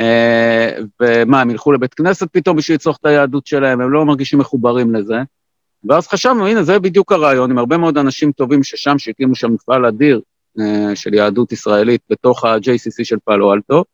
אה, 0.00 0.70
ומה, 1.02 1.40
הם 1.40 1.50
ילכו 1.50 1.72
לבית 1.72 1.94
כנסת 1.94 2.28
פתאום 2.32 2.56
בשביל 2.56 2.74
לצרוך 2.74 2.96
את 3.00 3.06
היהדות 3.06 3.46
שלהם, 3.46 3.80
הם 3.80 3.90
לא 3.90 4.04
מרגישים 4.04 4.38
מחוברים 4.38 4.94
לזה. 4.94 5.16
ואז 5.88 6.08
חשבנו, 6.08 6.46
הנה, 6.46 6.62
זה 6.62 6.78
בדיוק 6.78 7.12
הרעיון, 7.12 7.50
עם 7.50 7.58
הרבה 7.58 7.76
מאוד 7.76 7.98
אנשים 7.98 8.32
טובים 8.32 8.62
ששם, 8.62 8.98
שהקימו 8.98 9.34
שם 9.34 9.52
מפעל 9.52 9.86
אדיר 9.86 10.20
אה, 10.60 10.96
של 10.96 11.14
יהדות 11.14 11.52
ישראלית 11.52 12.00
בתוך 12.10 12.44
ה-JCC 12.44 13.04
של 13.04 13.16
פאלו 13.24 13.54
אלטו, 13.54 13.84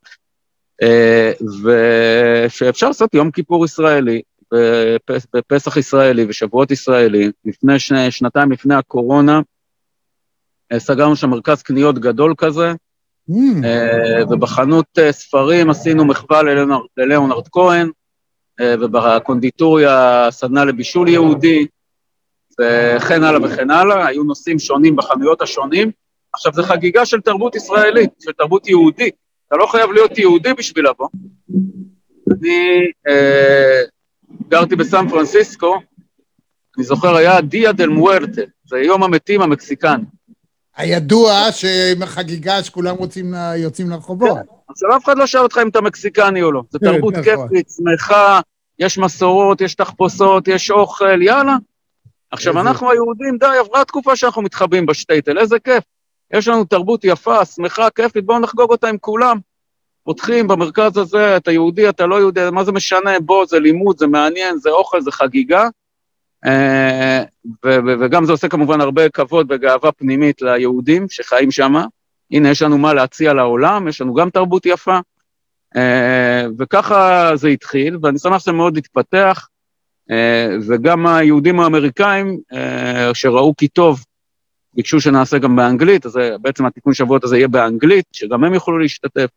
אה, 0.83 1.33
ושאפשר 1.65 2.87
לעשות 2.89 3.15
יום 3.15 3.31
כיפור 3.31 3.65
ישראלי, 3.65 4.23
בפס- 4.55 5.27
בפסח 5.35 5.77
ישראלי 5.77 6.27
ושבועות 6.29 6.71
ישראלי, 6.71 7.31
לפני 7.45 7.79
שנתיים 8.11 8.53
לפני 8.53 8.75
הקורונה, 8.75 9.41
סגרנו 10.79 11.17
שם 11.17 11.31
מרכז 11.31 11.63
קניות 11.63 11.99
גדול 11.99 12.35
כזה, 12.39 12.73
ובחנות 14.31 14.87
אה, 14.99 15.13
ספרים 15.13 15.71
עשינו 15.71 16.05
מחווה 16.05 16.43
ללאונרד- 16.97 17.49
כהן, 17.53 17.91
אה, 18.61 18.75
ובקונדיטוריה 18.81 20.27
סדנה 20.31 20.65
לבישול 20.65 21.09
יהודי, 21.09 21.67
וכן 22.61 23.25
הלאה 23.25 23.41
וכן 23.43 23.71
הלאה, 23.71 24.07
היו 24.07 24.23
נושאים 24.25 24.59
שונים 24.59 24.97
בחנויות 24.97 25.43
השונים. 25.43 25.91
עכשיו, 26.35 26.53
זו 26.53 26.63
חגיגה 26.63 27.07
של 27.07 27.21
תרבות 27.21 27.57
ישראלית, 27.57 28.11
של 28.21 28.33
תרבות 28.33 28.69
יהודית. 28.69 29.15
אתה 29.49 29.57
לא 29.57 29.67
חייב 29.67 29.93
להיות 29.93 30.19
יהודי 30.19 30.55
בשביל 30.55 30.89
לבוא. 30.89 31.09
אני 32.31 32.81
אה, 33.09 33.81
גרתי 34.49 34.77
בסן 34.77 35.09
פרנסיסקו, 35.09 35.79
אני 36.77 36.85
זוכר, 36.85 37.17
היה 37.17 37.41
דיה 37.41 37.73
דל 37.73 37.89
מוארטה, 37.89 38.43
זה 38.67 38.79
יום 38.79 39.03
המתים 39.03 39.43
המקסיקני. 39.43 40.05
הידוע 40.77 41.53
שעם 41.53 42.03
החגיגה 42.03 42.63
שכולם 42.63 42.97
רוצים, 42.97 43.35
יוצאים 43.57 43.91
לרחובות. 43.91 44.39
עכשיו, 44.69 44.97
אף 44.97 45.05
אחד 45.05 45.19
לא 45.19 45.27
שאל 45.27 45.41
אותך 45.41 45.59
אם 45.63 45.69
אתה 45.69 45.81
מקסיקני 45.81 46.43
או 46.43 46.53
לא. 46.53 46.63
זו 46.71 46.79
כן, 46.79 46.93
תרבות 46.93 47.15
נכון. 47.15 47.49
כיפית, 47.49 47.69
שמחה, 47.77 48.41
יש 48.79 48.99
מסורות, 48.99 49.61
יש 49.61 49.75
תחפושות, 49.75 50.49
יש 50.49 50.71
אוכל, 50.71 51.23
יאללה. 51.23 51.57
עכשיו, 52.31 52.61
אנחנו 52.61 52.91
היהודים, 52.91 53.39
די, 53.39 53.47
עברה 53.61 53.85
תקופה 53.85 54.17
שאנחנו 54.17 54.43
מתחבאים 54.43 54.87
בשטייטל, 54.87 55.39
איזה 55.39 55.59
כיף. 55.59 55.85
יש 56.33 56.49
לנו 56.49 56.65
תרבות 56.65 57.05
יפה, 57.05 57.45
שמחה, 57.45 57.91
כיפית, 57.91 58.25
בואו 58.25 58.39
נחגוג 58.39 58.71
אותה 58.71 58.89
עם 58.89 58.99
כולם. 58.99 59.39
פותחים 60.05 60.49
במרכז 60.49 60.97
הזה, 60.97 61.37
אתה 61.37 61.53
יהודי, 61.53 61.89
אתה 61.89 62.07
לא 62.07 62.17
יהודי, 62.17 62.41
מה 62.53 62.65
זה 62.65 62.73
משנה, 62.73 63.21
בוא, 63.21 63.47
זה 63.47 63.61
לימוד, 63.61 63.99
זה 63.99 64.07
מעניין, 64.07 64.59
זה 64.59 64.71
אוכל, 64.71 65.01
זה 65.01 65.13
חגיגה. 65.13 65.69
אה, 66.47 67.23
וגם 67.65 68.25
זה 68.25 68.33
עושה 68.33 68.49
כמובן 68.49 68.81
הרבה 68.81 69.09
כבוד 69.09 69.47
וגאווה 69.51 69.93
פנימית 69.93 70.43
ליהודים 70.43 71.07
שחיים 71.09 71.51
שם. 71.51 71.75
הנה, 72.31 72.49
יש 72.51 72.63
לנו 72.63 72.79
מה 72.79 72.95
להציע 72.95 73.33
לעולם, 73.33 73.89
יש 73.89 74.01
לנו 74.01 74.15
גם 74.15 74.31
תרבות 74.31 74.67
יפה. 74.67 74.99
אה, 75.77 76.47
וככה 76.59 77.31
זה 77.35 77.49
התחיל, 77.49 77.99
ואני 78.03 78.19
שמח 78.19 78.39
שזה 78.39 78.53
מאוד 78.53 78.77
התפתח, 78.77 79.49
אה, 80.11 80.49
וגם 80.69 81.07
היהודים 81.07 81.61
האמריקאים, 81.61 82.39
שראו 83.15 83.57
כי 83.57 83.69
טוב, 83.69 84.05
ביקשו 84.75 85.01
שנעשה 85.01 85.39
גם 85.39 85.57
באנגלית, 85.57 86.07
אז 86.07 86.13
זה- 86.13 86.37
בעצם 86.43 86.67
התיקון 86.67 86.95
שבועות 86.95 87.25
הזה 87.25 87.37
יהיה 87.37 87.49
באנגלית, 87.49 88.05
שגם 88.13 88.45
הם 88.45 88.55
יוכלו 88.55 88.79
להשתתף. 88.79 89.29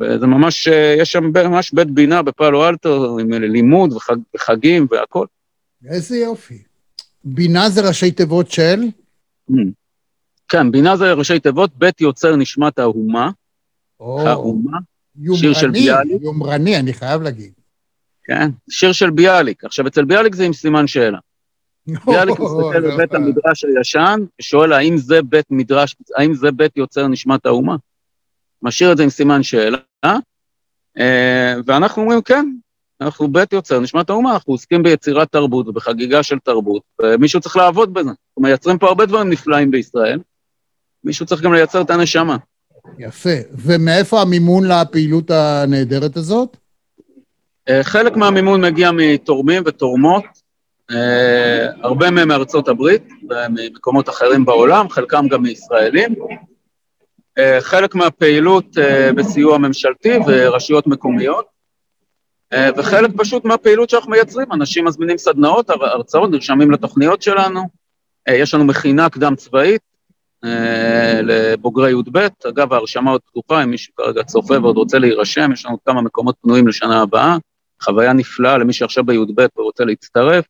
וזה 0.00 0.26
ממש, 0.26 0.66
יש 0.98 1.12
שם 1.12 1.24
ממש 1.24 1.72
בית 1.72 1.90
בינה 1.90 2.22
בפאלו 2.22 2.68
אלטו, 2.68 3.18
עם 3.18 3.32
לימוד 3.32 3.92
וחג, 3.92 4.16
וחגים 4.36 4.86
והכול. 4.90 5.26
איזה 5.88 6.16
יופי. 6.16 6.62
בינה 7.24 7.70
זה 7.70 7.88
ראשי 7.88 8.10
תיבות 8.10 8.50
של? 8.50 8.80
כן, 10.48 10.70
בינה 10.70 10.96
זה 10.96 11.12
ראשי 11.12 11.40
תיבות, 11.40 11.70
בית 11.76 12.00
יוצר 12.00 12.36
נשמת 12.36 12.78
האומה, 12.78 13.30
או, 14.00 14.20
האומה, 14.28 14.78
שיר 15.34 15.52
של 15.54 15.70
ביאליק. 15.70 16.22
יומרני, 16.22 16.78
אני 16.78 16.92
חייב 16.92 17.22
להגיד. 17.22 17.52
כן, 18.24 18.50
שיר 18.70 18.92
של 18.92 19.10
ביאליק. 19.10 19.64
עכשיו, 19.64 19.86
אצל 19.86 20.04
ביאליק 20.04 20.34
זה 20.34 20.44
עם 20.44 20.52
סימן 20.52 20.86
שאלה. 20.86 21.18
ביאליק 22.06 22.40
מסתכל 22.40 22.80
בבית 22.80 23.14
המדרש 23.14 23.64
הישן, 23.64 24.20
ושואל 24.40 24.72
האם 24.72 24.96
זה 24.96 25.22
בית 25.22 25.46
מדרש, 25.50 25.96
האם 26.16 26.34
זה 26.34 26.52
בית 26.52 26.76
יוצר 26.76 27.08
נשמת 27.08 27.46
האומה? 27.46 27.76
משאיר 28.62 28.92
את 28.92 28.96
זה 28.96 29.02
עם 29.02 29.10
סימן 29.10 29.42
שאלה, 29.42 29.78
אה, 30.98 31.54
ואנחנו 31.66 32.02
אומרים 32.02 32.22
כן, 32.22 32.46
אנחנו 33.04 33.28
בית 33.28 33.52
יוצר 33.52 33.80
נשמת 33.80 34.10
האומה, 34.10 34.34
אנחנו 34.34 34.52
עוסקים 34.54 34.82
ביצירת 34.82 35.32
תרבות 35.32 35.68
ובחגיגה 35.68 36.22
של 36.22 36.38
תרבות, 36.38 36.82
ומישהו 37.02 37.40
צריך 37.40 37.56
לעבוד 37.56 37.94
בזה. 37.94 38.08
אנחנו 38.08 38.42
מייצרים 38.42 38.78
פה 38.78 38.88
הרבה 38.88 39.06
דברים 39.06 39.30
נפלאים 39.30 39.70
בישראל, 39.70 40.18
מישהו 41.04 41.26
צריך 41.26 41.42
גם 41.42 41.52
לייצר 41.52 41.80
את 41.80 41.90
הנשמה. 41.90 42.36
יפה. 42.98 43.30
ומאיפה 43.52 44.20
המימון 44.20 44.64
לפעילות 44.68 45.30
הנהדרת 45.30 46.16
הזאת? 46.16 46.56
אה, 47.68 47.84
חלק 47.84 48.16
מהמימון 48.16 48.64
מגיע 48.64 48.90
מתורמים 48.92 49.62
ותורמות, 49.66 50.24
אה, 50.90 51.66
הרבה 51.82 52.10
מהם 52.10 52.28
מארצות 52.28 52.68
הברית 52.68 53.08
וממקומות 53.30 54.08
אחרים 54.08 54.44
בעולם, 54.44 54.88
חלקם 54.88 55.28
גם 55.28 55.42
מישראלים. 55.42 56.14
אה, 57.38 57.60
חלק 57.60 57.94
מהפעילות 57.94 58.76
בסיוע 59.16 59.58
ממשלתי 59.58 60.12
ורשויות 60.26 60.86
מקומיות, 60.86 61.53
וחלק 62.76 63.10
פשוט 63.16 63.44
מהפעילות 63.44 63.90
שאנחנו 63.90 64.10
מייצרים. 64.10 64.52
אנשים 64.52 64.84
מזמינים 64.84 65.18
סדנאות, 65.18 65.70
הר- 65.70 65.84
הרצאות, 65.84 66.30
נרשמים 66.30 66.70
לתוכניות 66.70 67.22
שלנו. 67.22 67.62
אה, 68.28 68.34
יש 68.34 68.54
לנו 68.54 68.64
מכינה 68.64 69.08
קדם 69.10 69.36
צבאית 69.36 69.80
אה, 70.44 71.20
לבוגרי 71.22 71.92
י"ב. 71.92 72.28
אגב, 72.48 72.72
ההרשמה 72.72 73.10
עוד 73.10 73.20
פתוחה, 73.30 73.62
אם 73.62 73.70
מישהו 73.70 73.94
כרגע 73.96 74.22
צופה 74.22 74.58
ועוד 74.62 74.76
רוצה 74.76 74.98
להירשם, 74.98 75.52
יש 75.52 75.66
לנו 75.66 75.78
כמה 75.84 76.02
מקומות 76.02 76.36
פנויים 76.42 76.68
לשנה 76.68 77.02
הבאה. 77.02 77.36
חוויה 77.82 78.12
נפלאה 78.12 78.58
למי 78.58 78.72
שעכשיו 78.72 79.04
בי"ב 79.04 79.46
ורוצה 79.58 79.84
להצטרף. 79.84 80.44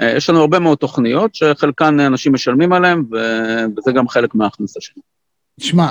אה, 0.00 0.16
יש 0.16 0.30
לנו 0.30 0.40
הרבה 0.40 0.58
מאוד 0.58 0.78
תוכניות 0.78 1.34
שחלקן 1.34 2.00
אנשים 2.00 2.32
משלמים 2.32 2.72
עליהן, 2.72 3.04
וזה 3.76 3.92
גם 3.92 4.08
חלק 4.08 4.34
מההכנסה 4.34 4.80
שלנו. 4.80 5.02
תשמע, 5.60 5.88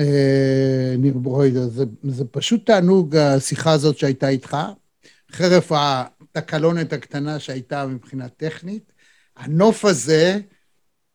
אה, 0.00 0.94
ניר 0.98 1.14
ברוידר, 1.14 1.62
זה, 1.62 1.84
זה 2.02 2.24
פשוט 2.24 2.66
תענוג 2.66 3.16
השיחה 3.16 3.72
הזאת 3.72 3.98
שהייתה 3.98 4.28
איתך, 4.28 4.56
חרף 5.32 5.72
התקלונת 5.72 6.92
הקטנה 6.92 7.38
שהייתה 7.38 7.86
מבחינה 7.86 8.28
טכנית. 8.28 8.92
הנוף 9.36 9.84
הזה 9.84 10.38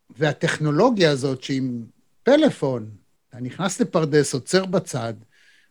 והטכנולוגיה 0.09 1.11
הזאת 1.11 1.43
שעם 1.43 1.85
פלאפון, 2.23 2.89
אתה 3.29 3.37
נכנס 3.39 3.81
לפרדס, 3.81 4.33
עוצר 4.33 4.65
בצד, 4.65 5.13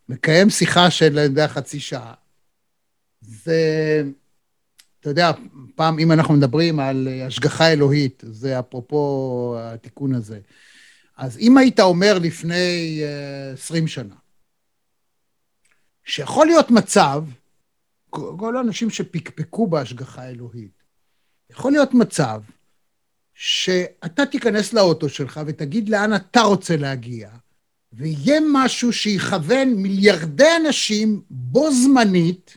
מקיים 0.08 0.50
שיחה 0.50 0.90
של, 0.90 1.18
אני 1.18 1.22
יודע, 1.22 1.48
חצי 1.48 1.80
שעה. 1.80 2.14
זה, 3.20 4.02
אתה 5.00 5.10
יודע, 5.10 5.32
פעם, 5.74 5.98
אם 5.98 6.12
אנחנו 6.12 6.34
מדברים 6.34 6.80
על 6.80 7.08
אה, 7.10 7.26
השגחה 7.26 7.72
אלוהית, 7.72 8.22
זה 8.26 8.58
אפרופו 8.58 9.56
התיקון 9.58 10.14
הזה. 10.14 10.38
אז 11.16 11.38
אם 11.38 11.58
היית 11.58 11.80
אומר 11.80 12.18
לפני 12.18 13.02
uh, 13.52 13.54
20 13.54 13.86
שנה, 13.86 14.14
שיכול 16.04 16.46
להיות 16.46 16.70
מצב, 16.70 17.24
כל 18.38 18.56
האנשים 18.56 18.90
שפקפקו 18.90 19.66
בהשגחה 19.66 20.22
האלוהית, 20.22 20.82
יכול 21.50 21.72
להיות 21.72 21.94
מצב 21.94 22.42
שאתה 23.34 24.26
תיכנס 24.26 24.72
לאוטו 24.72 25.08
שלך 25.08 25.40
ותגיד 25.46 25.88
לאן 25.88 26.14
אתה 26.14 26.40
רוצה 26.40 26.76
להגיע, 26.76 27.30
ויהיה 27.92 28.40
משהו 28.52 28.92
שיכוון 28.92 29.74
מיליארדי 29.74 30.56
אנשים 30.56 31.22
בו 31.30 31.70
זמנית, 31.72 32.56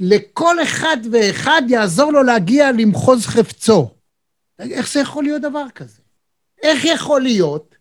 לכל 0.00 0.62
אחד 0.62 0.96
ואחד 1.12 1.62
יעזור 1.68 2.12
לו 2.12 2.22
להגיע 2.22 2.72
למחוז 2.72 3.26
חפצו. 3.26 3.90
איך 4.58 4.92
זה 4.92 5.00
יכול 5.00 5.24
להיות 5.24 5.42
דבר 5.42 5.64
כזה? 5.74 6.02
איך 6.62 6.84
יכול 6.84 7.22
להיות? 7.22 7.74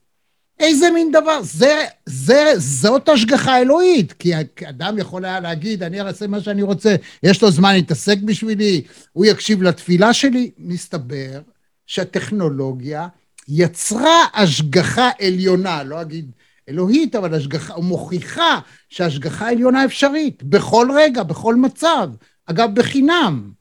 איזה 0.61 0.91
מין 0.91 1.11
דבר? 1.11 1.39
זה, 1.41 1.85
זה, 2.05 2.53
זאת 2.57 3.09
השגחה 3.09 3.59
אלוהית, 3.61 4.13
כי 4.13 4.31
אדם 4.69 4.97
יכול 4.97 5.25
היה 5.25 5.39
להגיד, 5.39 5.83
אני 5.83 6.01
אעשה 6.01 6.27
מה 6.27 6.41
שאני 6.41 6.61
רוצה, 6.61 6.95
יש 7.23 7.41
לו 7.41 7.51
זמן 7.51 7.73
להתעסק 7.73 8.17
בשבילי, 8.17 8.81
הוא 9.13 9.25
יקשיב 9.25 9.63
לתפילה 9.63 10.13
שלי. 10.13 10.51
מסתבר 10.57 11.41
שהטכנולוגיה 11.85 13.07
יצרה 13.47 14.25
השגחה 14.33 15.09
עליונה, 15.21 15.83
לא 15.83 16.01
אגיד 16.01 16.31
אלוהית, 16.69 17.15
אבל 17.15 17.35
השגחה, 17.35 17.77
מוכיחה 17.77 18.59
שהשגחה 18.89 19.49
עליונה 19.49 19.85
אפשרית, 19.85 20.43
בכל 20.43 20.87
רגע, 20.95 21.23
בכל 21.23 21.55
מצב. 21.55 22.09
אגב, 22.45 22.75
בחינם. 22.75 23.51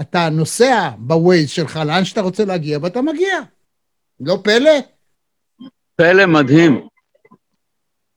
אתה 0.00 0.28
נוסע 0.28 0.90
בווייז 0.98 1.50
שלך 1.50 1.76
לאן 1.86 2.04
שאתה 2.04 2.20
רוצה 2.20 2.44
להגיע, 2.44 2.78
ואתה 2.82 3.02
מגיע. 3.02 3.34
לא 4.20 4.38
פלא? 4.44 4.70
פלא 6.00 6.26
מדהים. 6.26 6.88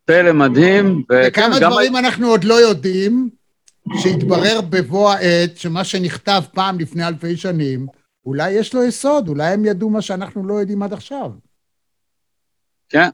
פלא 0.05 0.31
מדהים. 0.31 1.03
וכמה 1.11 1.59
דברים 1.59 1.95
אנחנו 1.95 2.27
עוד 2.27 2.43
לא 2.43 2.53
יודעים, 2.53 3.29
שהתברר 4.01 4.61
בבוא 4.69 5.11
העת, 5.11 5.57
שמה 5.57 5.83
שנכתב 5.83 6.41
פעם 6.53 6.79
לפני 6.79 7.07
אלפי 7.07 7.37
שנים, 7.37 7.87
אולי 8.25 8.51
יש 8.51 8.73
לו 8.73 8.83
יסוד, 8.83 9.27
אולי 9.27 9.53
הם 9.53 9.65
ידעו 9.65 9.89
מה 9.89 10.01
שאנחנו 10.01 10.47
לא 10.47 10.53
יודעים 10.53 10.83
עד 10.83 10.93
עכשיו. 10.93 11.31
כן. 12.89 13.09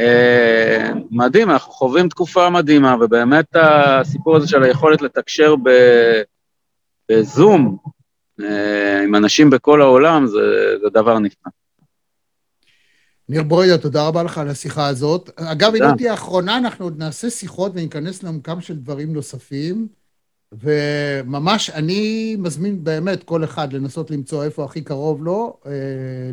אה, 0.00 0.90
מדהים, 1.10 1.50
אנחנו 1.50 1.72
חווים 1.72 2.08
תקופה 2.08 2.50
מדהימה, 2.50 2.96
ובאמת 3.00 3.46
הסיפור 3.54 4.36
הזה 4.36 4.48
של 4.48 4.62
היכולת 4.62 5.02
לתקשר 5.02 5.56
ב, 5.56 5.70
בזום 7.10 7.76
אה, 8.40 9.02
עם 9.02 9.14
אנשים 9.14 9.50
בכל 9.50 9.82
העולם, 9.82 10.26
זה, 10.26 10.40
זה 10.82 10.88
דבר 10.90 11.18
נפלא. 11.18 11.61
ניר 13.28 13.42
ברוידה, 13.42 13.78
תודה 13.78 14.06
רבה 14.06 14.22
לך 14.22 14.38
על 14.38 14.48
השיחה 14.48 14.86
הזאת. 14.86 15.30
אגב, 15.36 15.74
אם 15.74 15.82
לא 15.82 15.92
תהיה 15.96 16.14
אחרונה, 16.14 16.58
אנחנו 16.58 16.84
עוד 16.84 16.98
נעשה 16.98 17.30
שיחות 17.30 17.72
וניכנס 17.74 18.22
לעומקם 18.22 18.60
של 18.60 18.76
דברים 18.76 19.12
נוספים. 19.12 19.88
וממש, 20.52 21.70
אני 21.70 22.36
מזמין 22.38 22.84
באמת 22.84 23.22
כל 23.22 23.44
אחד 23.44 23.72
לנסות 23.72 24.10
למצוא 24.10 24.44
איפה 24.44 24.64
הכי 24.64 24.80
קרוב 24.80 25.24
לו 25.24 25.60
אה, 25.66 25.72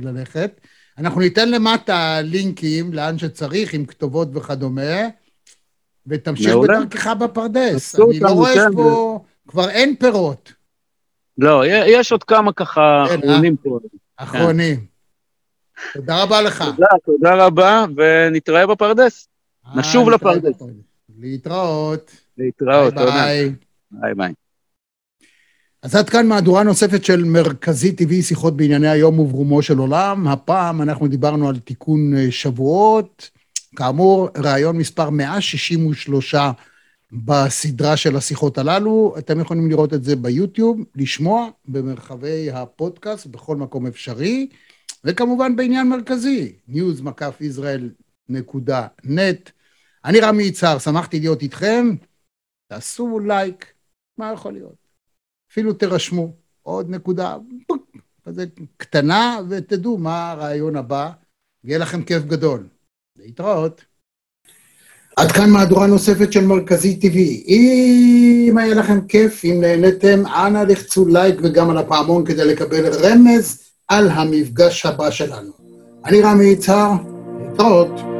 ללכת. 0.02 0.62
אנחנו 0.97 1.21
ניתן 1.21 1.52
למטה 1.52 2.21
לינקים 2.21 2.93
לאן 2.93 3.17
שצריך, 3.17 3.73
עם 3.73 3.86
כתובות 3.86 4.28
וכדומה, 4.34 5.08
ותמשיך. 6.08 6.56
בדרכך 6.56 7.08
בפרדס. 7.19 7.95
אני 7.95 8.19
לא 8.19 8.30
רואה 8.30 8.65
פה, 8.75 9.19
כבר 9.47 9.69
אין 9.69 9.95
פירות. 9.95 10.54
לא, 11.38 11.63
יש 11.67 12.12
עוד 12.12 12.23
כמה 12.23 12.54
ככה 12.54 13.04
אחרונים 13.06 13.56
פה. 13.58 13.80
אחרונים. 14.17 14.86
תודה 15.93 16.23
רבה 16.23 16.41
לך. 16.41 16.63
תודה, 16.63 16.87
תודה 17.05 17.45
רבה, 17.45 17.85
ונתראה 17.95 18.67
בפרדס. 18.67 19.27
נשוב 19.75 20.09
לפרדס. 20.09 20.61
להתראות. 21.19 22.11
להתראות, 22.37 22.93
תודה. 22.93 23.11
ביי. 23.11 23.53
ביי 23.91 24.13
ביי. 24.15 24.33
אז 25.83 25.95
עד 25.95 26.09
כאן 26.09 26.27
מהדורה 26.27 26.63
נוספת 26.63 27.05
של 27.05 27.23
מרכזי 27.23 27.91
טבעי 27.91 28.21
שיחות 28.21 28.57
בענייני 28.57 28.89
היום 28.89 29.19
וברומו 29.19 29.61
של 29.61 29.77
עולם. 29.77 30.27
הפעם 30.27 30.81
אנחנו 30.81 31.07
דיברנו 31.07 31.49
על 31.49 31.59
תיקון 31.59 32.13
אה, 32.17 32.31
שבועות. 32.31 33.29
כאמור, 33.75 34.29
ראיון 34.37 34.77
מספר 34.77 35.09
163 35.09 36.35
בסדרה 37.11 37.97
של 37.97 38.15
השיחות 38.15 38.57
הללו. 38.57 39.15
אתם 39.17 39.39
יכולים 39.39 39.69
לראות 39.69 39.93
את 39.93 40.03
זה 40.03 40.15
ביוטיוב, 40.15 40.79
לשמוע 40.95 41.49
במרחבי 41.67 42.51
הפודקאסט 42.51 43.27
בכל 43.27 43.55
מקום 43.55 43.87
אפשרי, 43.87 44.47
וכמובן 45.03 45.55
בעניין 45.55 45.89
מרכזי, 45.89 46.53
news.israel.net. 46.69 49.51
אני 50.05 50.19
רמי 50.19 50.43
יצהר, 50.43 50.79
שמחתי 50.79 51.19
להיות 51.19 51.41
איתכם. 51.41 51.95
תעשו 52.67 53.19
לייק, 53.19 53.73
מה 54.17 54.31
יכול 54.33 54.53
להיות? 54.53 54.88
אפילו 55.51 55.73
תירשמו, 55.73 56.33
עוד 56.62 56.89
נקודה, 56.89 57.38
כזה 58.25 58.45
קטנה, 58.77 59.39
ותדעו 59.49 59.97
מה 59.97 60.31
הרעיון 60.31 60.75
הבא, 60.75 61.12
ויהיה 61.63 61.79
לכם 61.79 62.03
כיף 62.03 62.23
גדול. 62.23 62.67
להתראות. 63.15 63.85
עד 65.17 65.31
כאן 65.31 65.49
מהדורה 65.49 65.88
נוספת 65.88 66.33
של 66.33 66.45
מרכזי 66.45 66.99
TV. 67.01 67.17
אם 67.47 68.57
היה 68.57 68.75
לכם 68.75 69.07
כיף, 69.07 69.45
אם 69.45 69.62
נהניתם, 69.62 70.25
אנא 70.25 70.57
לחצו 70.57 71.07
לייק 71.07 71.35
וגם 71.43 71.69
על 71.69 71.77
הפעמון 71.77 72.25
כדי 72.25 72.45
לקבל 72.45 72.93
רמז 72.93 73.68
על 73.89 74.10
המפגש 74.10 74.86
הבא 74.86 75.12
שלנו. 75.12 75.52
אני 76.06 76.21
רמי 76.21 76.45
יצהר, 76.45 76.91
להתראות. 77.41 78.18